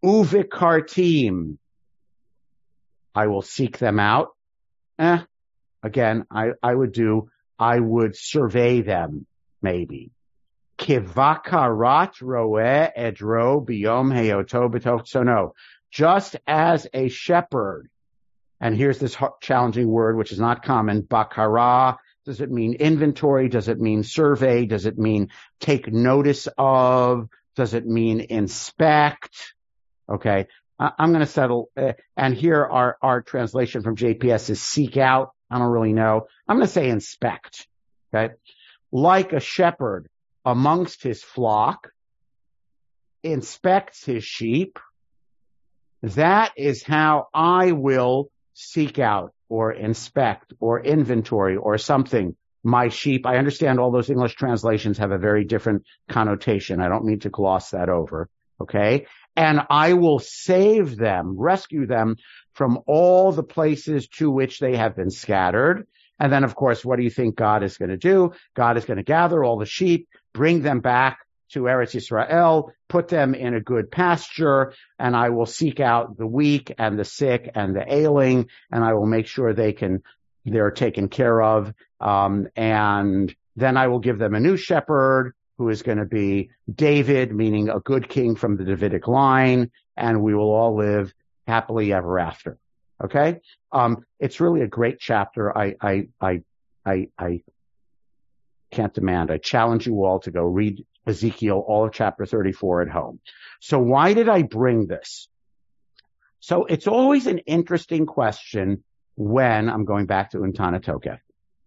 [0.04, 1.58] Uvikartim.
[3.14, 4.30] I will seek them out.
[4.98, 5.18] Eh,
[5.82, 9.26] again, I, I would do, I would survey them,
[9.60, 10.10] maybe.
[10.78, 15.54] Kivakarat roe edro biyom heoto So no,
[15.90, 17.88] just as a shepherd,
[18.62, 23.48] and here's this challenging word, which is not common, bakara, does it mean inventory?
[23.48, 24.66] Does it mean survey?
[24.66, 27.28] Does it mean take notice of?
[27.56, 29.54] Does it mean inspect?
[30.08, 30.46] Okay.
[30.78, 35.32] I'm going to settle, uh, and here our, our translation from JPS is seek out.
[35.50, 36.26] I don't really know.
[36.48, 37.66] I'm going to say inspect.
[38.14, 38.34] Okay.
[38.92, 40.08] Like a shepherd
[40.44, 41.90] amongst his flock
[43.24, 44.78] inspects his sheep.
[46.02, 53.26] That is how I will seek out or inspect or inventory or something my sheep.
[53.26, 56.80] I understand all those English translations have a very different connotation.
[56.80, 58.28] I don't mean to gloss that over.
[58.60, 62.16] Okay and I will save them, rescue them
[62.52, 65.86] from all the places to which they have been scattered.
[66.18, 68.32] And then, of course, what do you think God is going to do?
[68.54, 71.18] God is going to gather all the sheep, bring them back
[71.52, 76.26] to Eretz Israel, put them in a good pasture, and I will seek out the
[76.26, 80.02] weak and the sick and the ailing, and I will make sure they can,
[80.44, 81.72] they're taken care of.
[82.00, 86.50] Um, and then I will give them a new shepherd who is going to be
[86.72, 91.12] David, meaning a good king from the Davidic line, and we will all live
[91.46, 92.58] happily ever after.
[93.02, 93.40] Okay?
[93.70, 95.56] Um, it's really a great chapter.
[95.56, 96.42] I, I, I,
[96.84, 97.42] I, I
[98.70, 99.30] can't demand.
[99.30, 103.20] I challenge you all to go read Ezekiel, all of chapter 34 at home.
[103.60, 105.28] So why did I bring this?
[106.40, 108.82] So it's always an interesting question
[109.14, 111.18] when I'm going back to Unetana Tokef.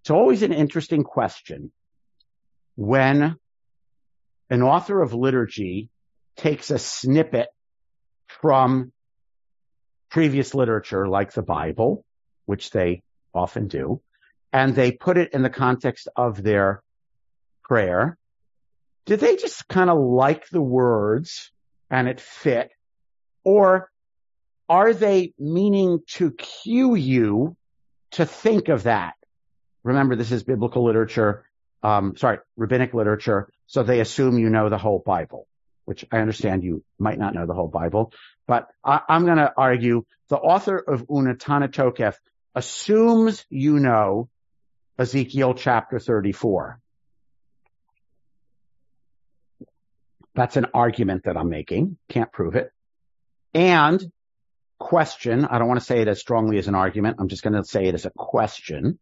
[0.01, 1.71] It's always an interesting question
[2.75, 3.37] when
[4.49, 5.89] an author of liturgy
[6.35, 7.47] takes a snippet
[8.27, 8.91] from
[10.09, 12.05] previous literature like the Bible,
[12.45, 13.01] which they
[13.33, 14.01] often do,
[14.53, 16.83] and they put it in the context of their
[17.63, 18.17] prayer.
[19.05, 21.51] Did they just kind of like the words
[21.89, 22.71] and it fit?
[23.43, 23.89] Or
[24.67, 27.55] are they meaning to cue you
[28.11, 29.13] to think of that?
[29.83, 31.45] Remember, this is biblical literature,
[31.83, 33.49] um, sorry, rabbinic literature.
[33.67, 35.47] So they assume you know the whole Bible,
[35.85, 38.11] which I understand you might not know the whole Bible,
[38.47, 42.15] but I, am going to argue the author of Unetana Tokef
[42.55, 44.29] assumes you know
[44.97, 46.79] Ezekiel chapter 34.
[50.35, 51.97] That's an argument that I'm making.
[52.09, 52.71] Can't prove it.
[53.53, 54.03] And
[54.79, 55.45] question.
[55.45, 57.17] I don't want to say it as strongly as an argument.
[57.19, 58.99] I'm just going to say it as a question.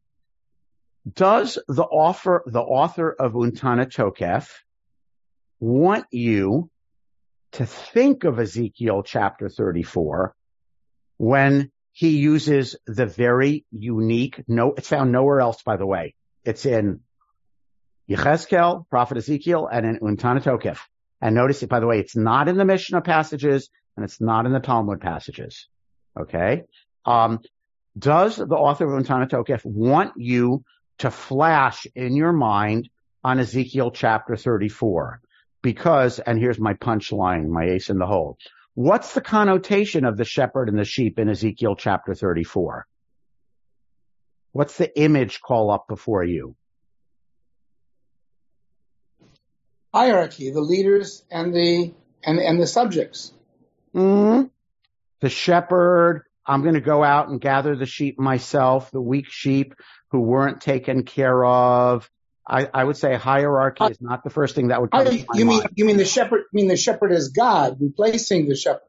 [1.12, 4.48] Does the author, the author of Unetana Tokef
[5.60, 6.70] want you
[7.54, 10.34] to think of Ezekiel chapter 34
[11.18, 16.16] when he uses the very unique, no, it's found nowhere else, by the way.
[16.44, 17.02] It's in
[18.10, 20.80] Yechezkel, prophet Ezekiel, and in Unetana Tokef.
[21.24, 24.46] And notice it, by the way, it's not in the Mishnah passages and it's not
[24.46, 25.70] in the Talmud passages.
[26.20, 26.64] Okay.
[27.06, 27.40] Um,
[27.98, 30.66] does the author of Unetana Tokef want you
[30.98, 32.90] to flash in your mind
[33.24, 35.22] on Ezekiel chapter 34?
[35.62, 38.38] Because, and here's my punchline, my ace in the hole.
[38.74, 42.86] What's the connotation of the shepherd and the sheep in Ezekiel chapter 34?
[44.52, 46.58] What's the image call up before you?
[49.94, 53.34] Hierarchy, the leaders and the and and the subjects.
[53.94, 54.48] Mm-hmm.
[55.22, 59.76] The shepherd, I'm going to go out and gather the sheep myself, the weak sheep
[60.10, 62.10] who weren't taken care of.
[62.46, 65.02] I, I would say hierarchy is not the first thing that would come.
[65.02, 65.70] I, to my you mean mind.
[65.76, 66.41] you mean the shepherd?
[66.52, 68.82] You mean the shepherd is God replacing the shepherd?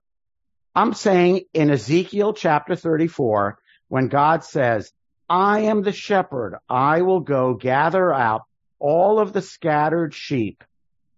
[0.74, 4.92] I'm saying in Ezekiel chapter 34, when God says,
[5.28, 8.42] I am the shepherd, I will go gather out
[8.80, 10.64] all of the scattered sheep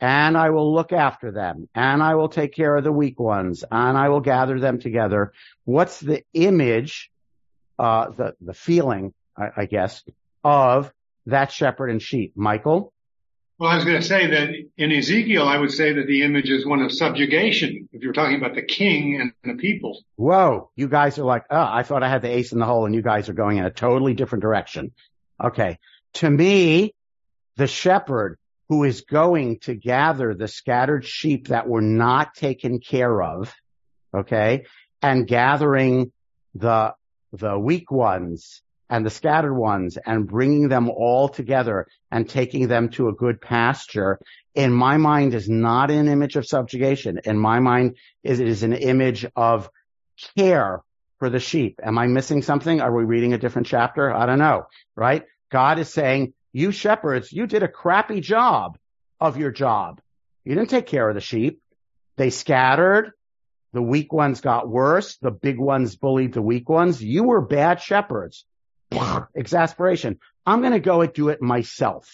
[0.00, 3.64] and I will look after them and I will take care of the weak ones
[3.70, 5.32] and I will gather them together.
[5.64, 7.10] What's the image,
[7.78, 10.02] uh, the, the feeling, I, I guess,
[10.44, 10.92] of
[11.26, 12.32] that shepherd and sheep?
[12.36, 12.92] Michael?
[13.58, 16.50] Well, I was going to say that in Ezekiel, I would say that the image
[16.50, 17.88] is one of subjugation.
[17.90, 20.04] If you're talking about the king and the people.
[20.16, 22.84] Whoa, you guys are like, oh, I thought I had the ace in the hole
[22.84, 24.92] and you guys are going in a totally different direction.
[25.42, 25.78] Okay.
[26.14, 26.94] To me,
[27.56, 28.38] the shepherd
[28.68, 33.54] who is going to gather the scattered sheep that were not taken care of,
[34.14, 34.64] okay,
[35.02, 36.12] and gathering
[36.54, 36.94] the,
[37.32, 42.88] the weak ones and the scattered ones and bringing them all together and taking them
[42.88, 44.18] to a good pasture
[44.56, 47.20] in my mind is not an image of subjugation.
[47.24, 49.68] In my mind is it is an image of
[50.36, 50.82] care
[51.18, 51.78] for the sheep.
[51.82, 52.80] Am I missing something?
[52.80, 54.12] Are we reading a different chapter?
[54.12, 54.64] I don't know,
[54.96, 55.24] right?
[55.52, 58.78] God is saying, you shepherds, you did a crappy job
[59.20, 60.00] of your job.
[60.42, 61.60] You didn't take care of the sheep.
[62.16, 63.10] They scattered.
[63.74, 65.18] The weak ones got worse.
[65.18, 67.02] The big ones bullied the weak ones.
[67.02, 68.46] You were bad shepherds.
[69.34, 70.18] Exasperation.
[70.46, 72.08] I'm going to go and do it myself.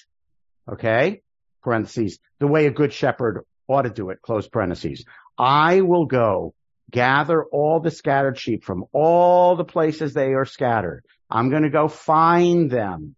[0.68, 1.22] Okay.
[1.62, 2.18] Parentheses.
[2.40, 4.22] The way a good shepherd ought to do it.
[4.22, 5.05] Close parentheses.
[5.38, 6.53] I will go
[6.90, 11.05] gather all the scattered sheep from all the places they are scattered.
[11.30, 13.14] I'm going to go find them.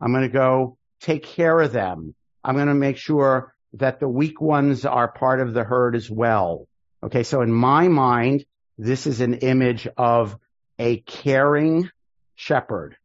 [0.00, 2.14] I'm going to go take care of them.
[2.42, 6.10] I'm going to make sure that the weak ones are part of the herd as
[6.10, 6.68] well.
[7.02, 7.22] Okay.
[7.22, 8.44] So in my mind,
[8.78, 10.36] this is an image of
[10.78, 11.88] a caring
[12.34, 12.96] shepherd.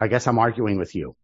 [0.00, 1.16] I guess I'm arguing with you.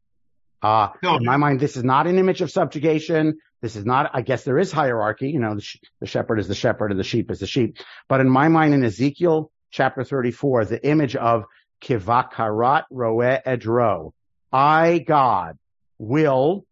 [0.62, 1.16] Uh, No.
[1.16, 3.38] in my mind, this is not an image of subjugation.
[3.62, 5.30] This is not, I guess there is hierarchy.
[5.30, 7.78] You know, the, sh- the shepherd is the shepherd and the sheep is the sheep.
[8.08, 11.44] But in my mind, in Ezekiel chapter 34, the image of
[11.80, 14.12] kivakarat roe edro,
[14.52, 15.58] I, God,
[15.98, 16.64] will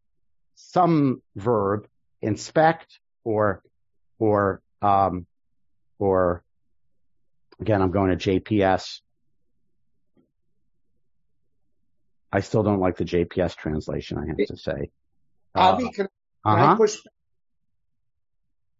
[0.54, 1.86] some verb
[2.20, 3.62] inspect or,
[4.18, 5.26] or, um,
[5.98, 6.42] or
[7.60, 9.00] again, I'm going to JPS.
[12.30, 14.90] I still don't like the JPS translation, I have to say.
[15.54, 16.08] Uh, Avi, can, can
[16.44, 16.76] uh-huh.
[16.76, 16.98] push?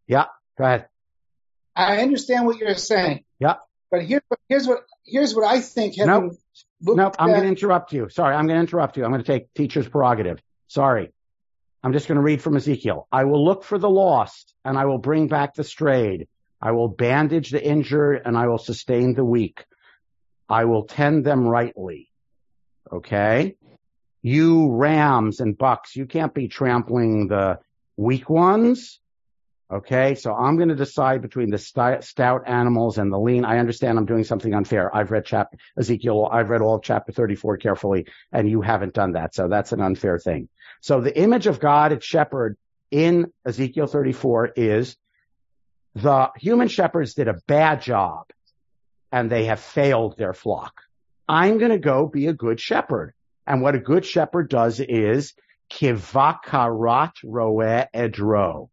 [0.06, 0.26] Yeah,
[0.56, 0.88] go ahead.
[1.74, 3.24] I understand what you're saying.
[3.38, 3.56] Yeah.
[3.90, 5.96] But here's what here's what here's what I think.
[5.96, 6.38] Having
[6.80, 6.96] Nope.
[6.96, 8.08] Nope, I'm going to interrupt you.
[8.08, 9.04] Sorry, I'm going to interrupt you.
[9.04, 10.40] I'm going to take teacher's prerogative.
[10.68, 11.12] Sorry.
[11.82, 13.06] I'm just going to read from Ezekiel.
[13.10, 16.28] I will look for the lost and I will bring back the strayed.
[16.60, 19.64] I will bandage the injured and I will sustain the weak.
[20.48, 22.10] I will tend them rightly.
[22.92, 23.56] Okay.
[24.22, 27.58] You rams and bucks, you can't be trampling the
[27.96, 29.00] weak ones.
[29.70, 30.14] Okay.
[30.14, 33.44] So I'm going to decide between the stout animals and the lean.
[33.44, 34.94] I understand I'm doing something unfair.
[34.94, 36.28] I've read chapter Ezekiel.
[36.30, 39.34] I've read all of chapter 34 carefully and you haven't done that.
[39.34, 40.48] So that's an unfair thing.
[40.80, 42.56] So the image of God at shepherd
[42.90, 44.96] in Ezekiel 34 is
[45.94, 48.30] the human shepherds did a bad job
[49.12, 50.82] and they have failed their flock.
[51.28, 53.12] I'm going to go be a good shepherd.
[53.46, 55.34] And what a good shepherd does is
[55.70, 58.68] kivakarat roe edro.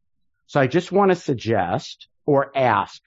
[0.47, 3.01] So I just want to suggest or ask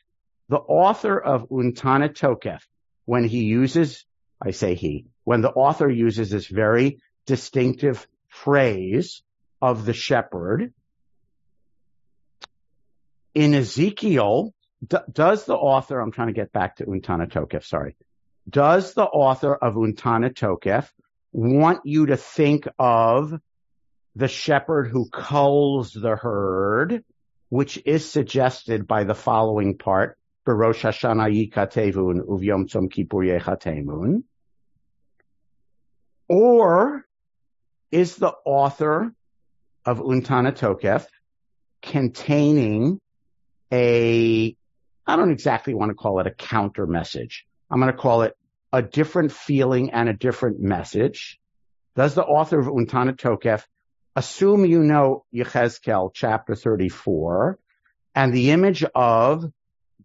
[0.48, 2.60] the author of Unetana Tokef,
[3.04, 4.04] when he uses,
[4.42, 9.22] I say he, when the author uses this very distinctive phrase
[9.60, 10.72] of the shepherd,
[13.34, 14.52] in Ezekiel,
[14.86, 17.96] d- does the author, I'm trying to get back to Unetana Tokef, sorry.
[18.48, 20.88] Does the author of Unetana Tokef
[21.32, 23.38] want you to think of
[24.16, 27.04] the shepherd who culls the herd,
[27.48, 34.22] which is suggested by the following part, Berosh Hashanah Yikatevun Uvyom Tzom Kippur Yechatemun?
[36.28, 37.04] Or
[37.90, 39.12] is the author
[39.84, 41.06] of Unetana Tokef
[41.80, 43.00] containing
[43.72, 44.54] a,
[45.06, 47.46] I don't exactly want to call it a counter message.
[47.70, 48.34] I'm going to call it
[48.72, 51.38] a different feeling and a different message.
[51.96, 53.64] Does the author of Unetana Tokef
[54.18, 57.56] assume you know Yechezkel chapter 34
[58.16, 59.44] and the image of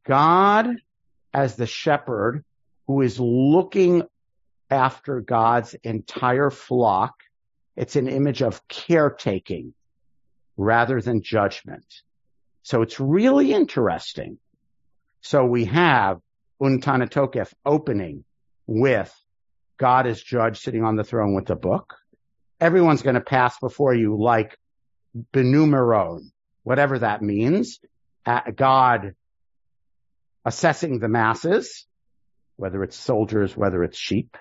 [0.05, 0.69] God
[1.33, 2.45] as the shepherd
[2.85, 4.03] who is looking
[4.69, 7.15] after God's entire flock.
[7.75, 9.73] It's an image of caretaking
[10.57, 11.85] rather than judgment.
[12.61, 14.37] So it's really interesting.
[15.21, 16.19] So we have
[16.61, 18.25] Unetana Tokef opening
[18.67, 19.11] with
[19.79, 21.95] God as judge sitting on the throne with the book.
[22.59, 24.57] Everyone's going to pass before you like
[25.33, 26.31] B'nai Maron,
[26.63, 27.79] whatever that means.
[28.55, 29.15] God
[30.45, 31.85] assessing the masses,
[32.55, 34.37] whether it's soldiers, whether it's sheep.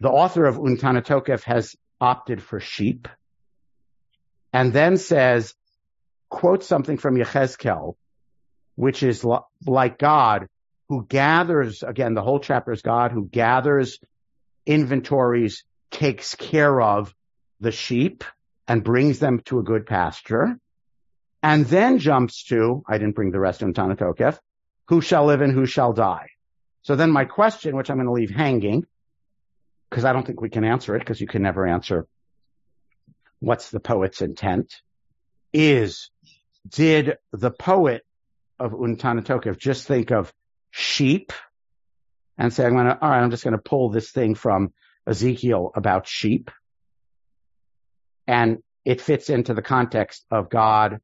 [0.00, 3.08] The author of Unetana Tokef has opted for sheep
[4.52, 5.54] and then says,
[6.28, 7.96] quote something from Yechezkel,
[8.74, 9.24] which is
[9.64, 10.46] like God
[10.88, 13.98] who gathers, again, the whole chapter is God who gathers
[14.66, 17.14] inventories, takes care of
[17.60, 18.24] the sheep
[18.68, 20.58] and brings them to a good pasture.
[21.42, 24.38] And then jumps to, I didn't bring the rest of Unetana Tokef,
[24.88, 26.28] who shall live and who shall die.
[26.82, 28.84] So then my question, which I'm going to leave hanging,
[29.90, 32.06] because I don't think we can answer it, because you can never answer
[33.38, 34.80] what's the poet's intent,
[35.52, 36.10] is
[36.68, 38.04] did the poet
[38.58, 40.32] of Unetana Tokef just think of
[40.70, 41.32] sheep
[42.38, 44.72] and say, I'm going to, all right, I'm just going to pull this thing from
[45.06, 46.50] Ezekiel about sheep.
[48.26, 50.98] And it fits into the context of God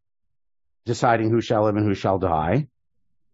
[0.85, 2.67] deciding who shall live and who shall die.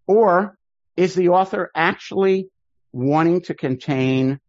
[0.06, 0.58] Or
[0.96, 2.48] is the author actually
[2.92, 4.40] wanting to contain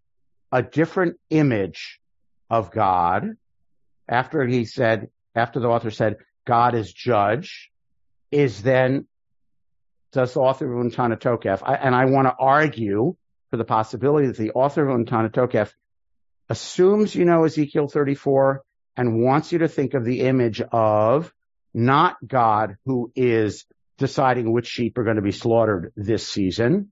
[0.52, 2.00] a different image
[2.50, 3.32] of God
[4.08, 7.70] after he said, after the author said, God is judge,
[8.32, 9.08] is then,
[10.12, 13.16] does the author of Unetana Tokef, I, and I want to argue
[13.52, 15.72] for the possibility that the author of Unetana Tokef
[16.50, 18.64] assumes you know Ezekiel 34
[18.98, 21.34] and wants you to think of the image of
[21.74, 23.66] not God who is
[23.98, 26.92] deciding which sheep are going to be slaughtered this season,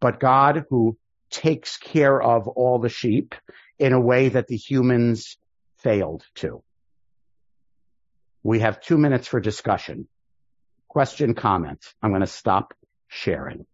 [0.00, 0.98] but God who
[1.30, 3.34] takes care of all the sheep
[3.78, 5.38] in a way that the humans
[5.78, 6.62] failed to.
[8.42, 10.08] We have two minutes for discussion.
[10.88, 11.84] Question, comment.
[12.02, 12.74] I'm going to stop
[13.08, 13.66] sharing.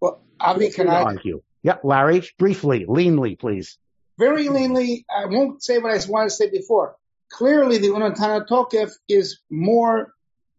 [0.00, 1.42] Well, Avi, can I argue?
[1.62, 3.78] Yeah, Larry, briefly, leanly, please.
[4.18, 4.56] Very mm-hmm.
[4.56, 5.04] leanly.
[5.14, 6.96] I won't say what I wanted to say before.
[7.30, 10.12] Clearly, the Tokef is more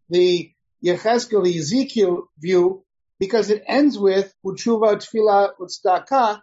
[0.09, 0.51] the
[0.83, 2.83] Yechezkel, the Ezekiel view,
[3.19, 6.41] because it ends with Utshuva, Tefillah, Utzdaka.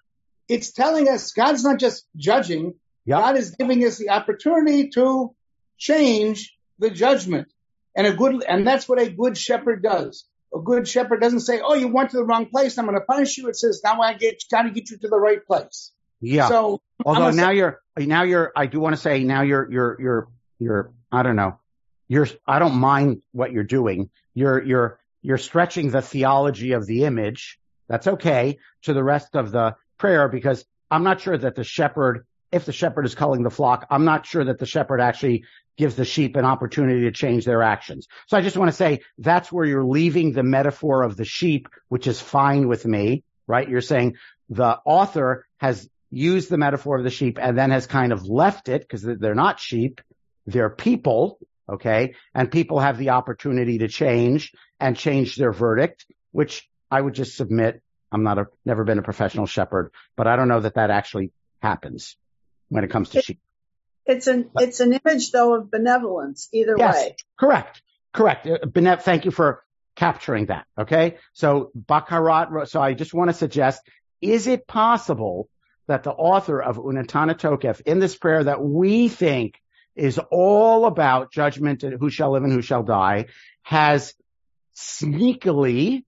[0.49, 3.19] It's telling us God's not just judging, Yep.
[3.19, 5.35] God is giving us the opportunity to
[5.77, 7.49] change the judgment.
[7.97, 10.25] And a good, and that's what a good shepherd does.
[10.55, 12.79] A good shepherd doesn't say, "Oh, you went to the wrong place.
[12.79, 15.09] I'm going to punish you." It says, "Now I get trying to get you to
[15.09, 15.93] the right place."
[16.23, 16.49] Yeah.
[16.49, 20.01] So, although now say, you're now you're, I do want to say now you're you're
[20.01, 21.59] you're you're I don't know,
[22.09, 24.09] you're I don't mind what you're doing.
[24.33, 27.59] You're you're you're stretching the theology of the image.
[27.89, 32.25] That's okay to the rest of the prayer because I'm not sure that the shepherd
[32.53, 35.45] if the shepherd is culling the flock, I'm not sure that the shepherd actually
[35.79, 38.07] gives the sheep an opportunity to change their actions.
[38.27, 41.68] So I just want to say that's where you're leaving the metaphor of the sheep,
[41.89, 43.68] which is fine with me, right?
[43.68, 44.16] You're saying
[44.51, 48.69] the author has used the metaphor of the sheep and then has kind of left
[48.69, 50.01] it because they're not sheep.
[50.47, 51.39] They're people.
[51.69, 52.15] Okay.
[52.35, 57.37] And people have the opportunity to change and change their verdict, which I would just
[57.37, 57.83] submit.
[58.13, 61.33] I'm not a, never been a professional shepherd, but I don't know that that actually
[61.63, 62.17] happens
[62.69, 63.41] when it comes to sheep.
[64.05, 67.17] It's an it's an image though of benevolence either yes, way.
[67.39, 67.81] Correct.
[68.13, 68.47] Correct.
[68.47, 69.63] Uh, Benev, thank you for
[69.97, 70.67] capturing that.
[70.77, 71.17] Okay.
[71.33, 73.81] So Bakarat, so I just want to suggest,
[74.21, 75.49] is it possible
[75.87, 79.61] that the author of Unetana Tokef in this prayer that we think
[79.95, 83.26] is all about judgment and who shall live and who shall die
[83.62, 84.14] has
[84.74, 86.05] sneakily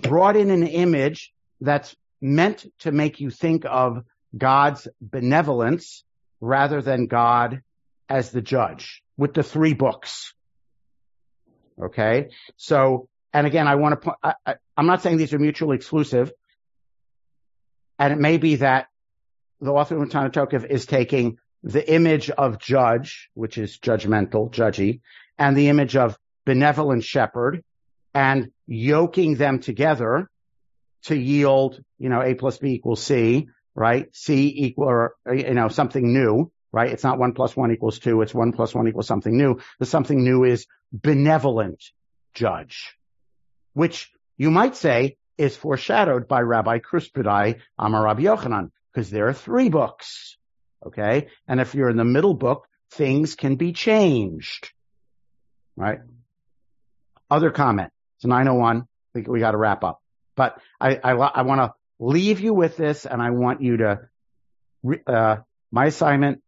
[0.00, 4.04] brought in an image that's meant to make you think of
[4.36, 6.04] God's benevolence
[6.40, 7.62] rather than God
[8.08, 10.34] as the judge with the three books.
[11.80, 12.28] Okay.
[12.56, 16.32] So and again, I want to, I, I'm not saying these are mutually exclusive.
[17.98, 18.88] And it may be that
[19.60, 25.00] the author of Tokef is taking the image of judge, which is judgmental, judgy,
[25.38, 27.62] and the image of benevolent shepherd
[28.14, 30.28] and yoking them together
[31.04, 34.08] to yield, you know, A plus B equals C, right?
[34.14, 36.90] C equal, or, you know, something new, right?
[36.90, 38.22] It's not one plus one equals two.
[38.22, 39.60] It's one plus one equals something new.
[39.78, 41.82] The something new is benevolent
[42.34, 42.96] judge,
[43.72, 49.34] which you might say is foreshadowed by Rabbi Kruspedai Amar Rabbi Yochanan, because there are
[49.34, 50.36] three books.
[50.86, 51.28] Okay.
[51.48, 54.70] And if you're in the middle book, things can be changed.
[55.76, 55.98] Right.
[57.30, 57.92] Other comment.
[58.18, 58.82] It's 901.
[58.82, 60.00] I think we got to wrap up,
[60.36, 64.00] but I, I, I want to leave you with this and I want you to,
[65.06, 65.36] uh,
[65.70, 66.42] my assignment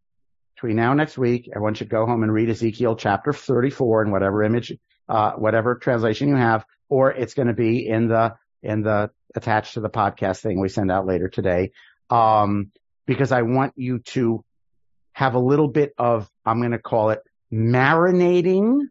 [0.55, 4.11] between now and next week, everyone should go home and read Ezekiel chapter 34 in
[4.11, 4.73] whatever image,
[5.07, 9.75] uh, whatever translation you have, or it's going to be in the, in the attached
[9.75, 11.71] to the podcast thing we send out later today.
[12.09, 12.71] Um,
[13.05, 14.43] because I want you to
[15.13, 18.81] have a little bit of, I'm going to call it marinating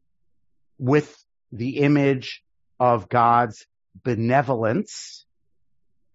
[0.79, 1.17] with
[1.53, 2.43] the image
[2.79, 3.67] of God's
[4.05, 5.25] benevolence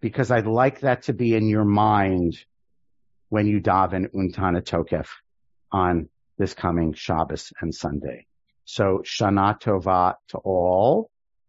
[0.00, 2.38] because I'd like that to be in your mind
[3.28, 5.06] when you daven Unetana Tokef
[5.72, 8.26] on this coming Shabbos and Sunday.
[8.64, 11.10] So Shana Tova to all,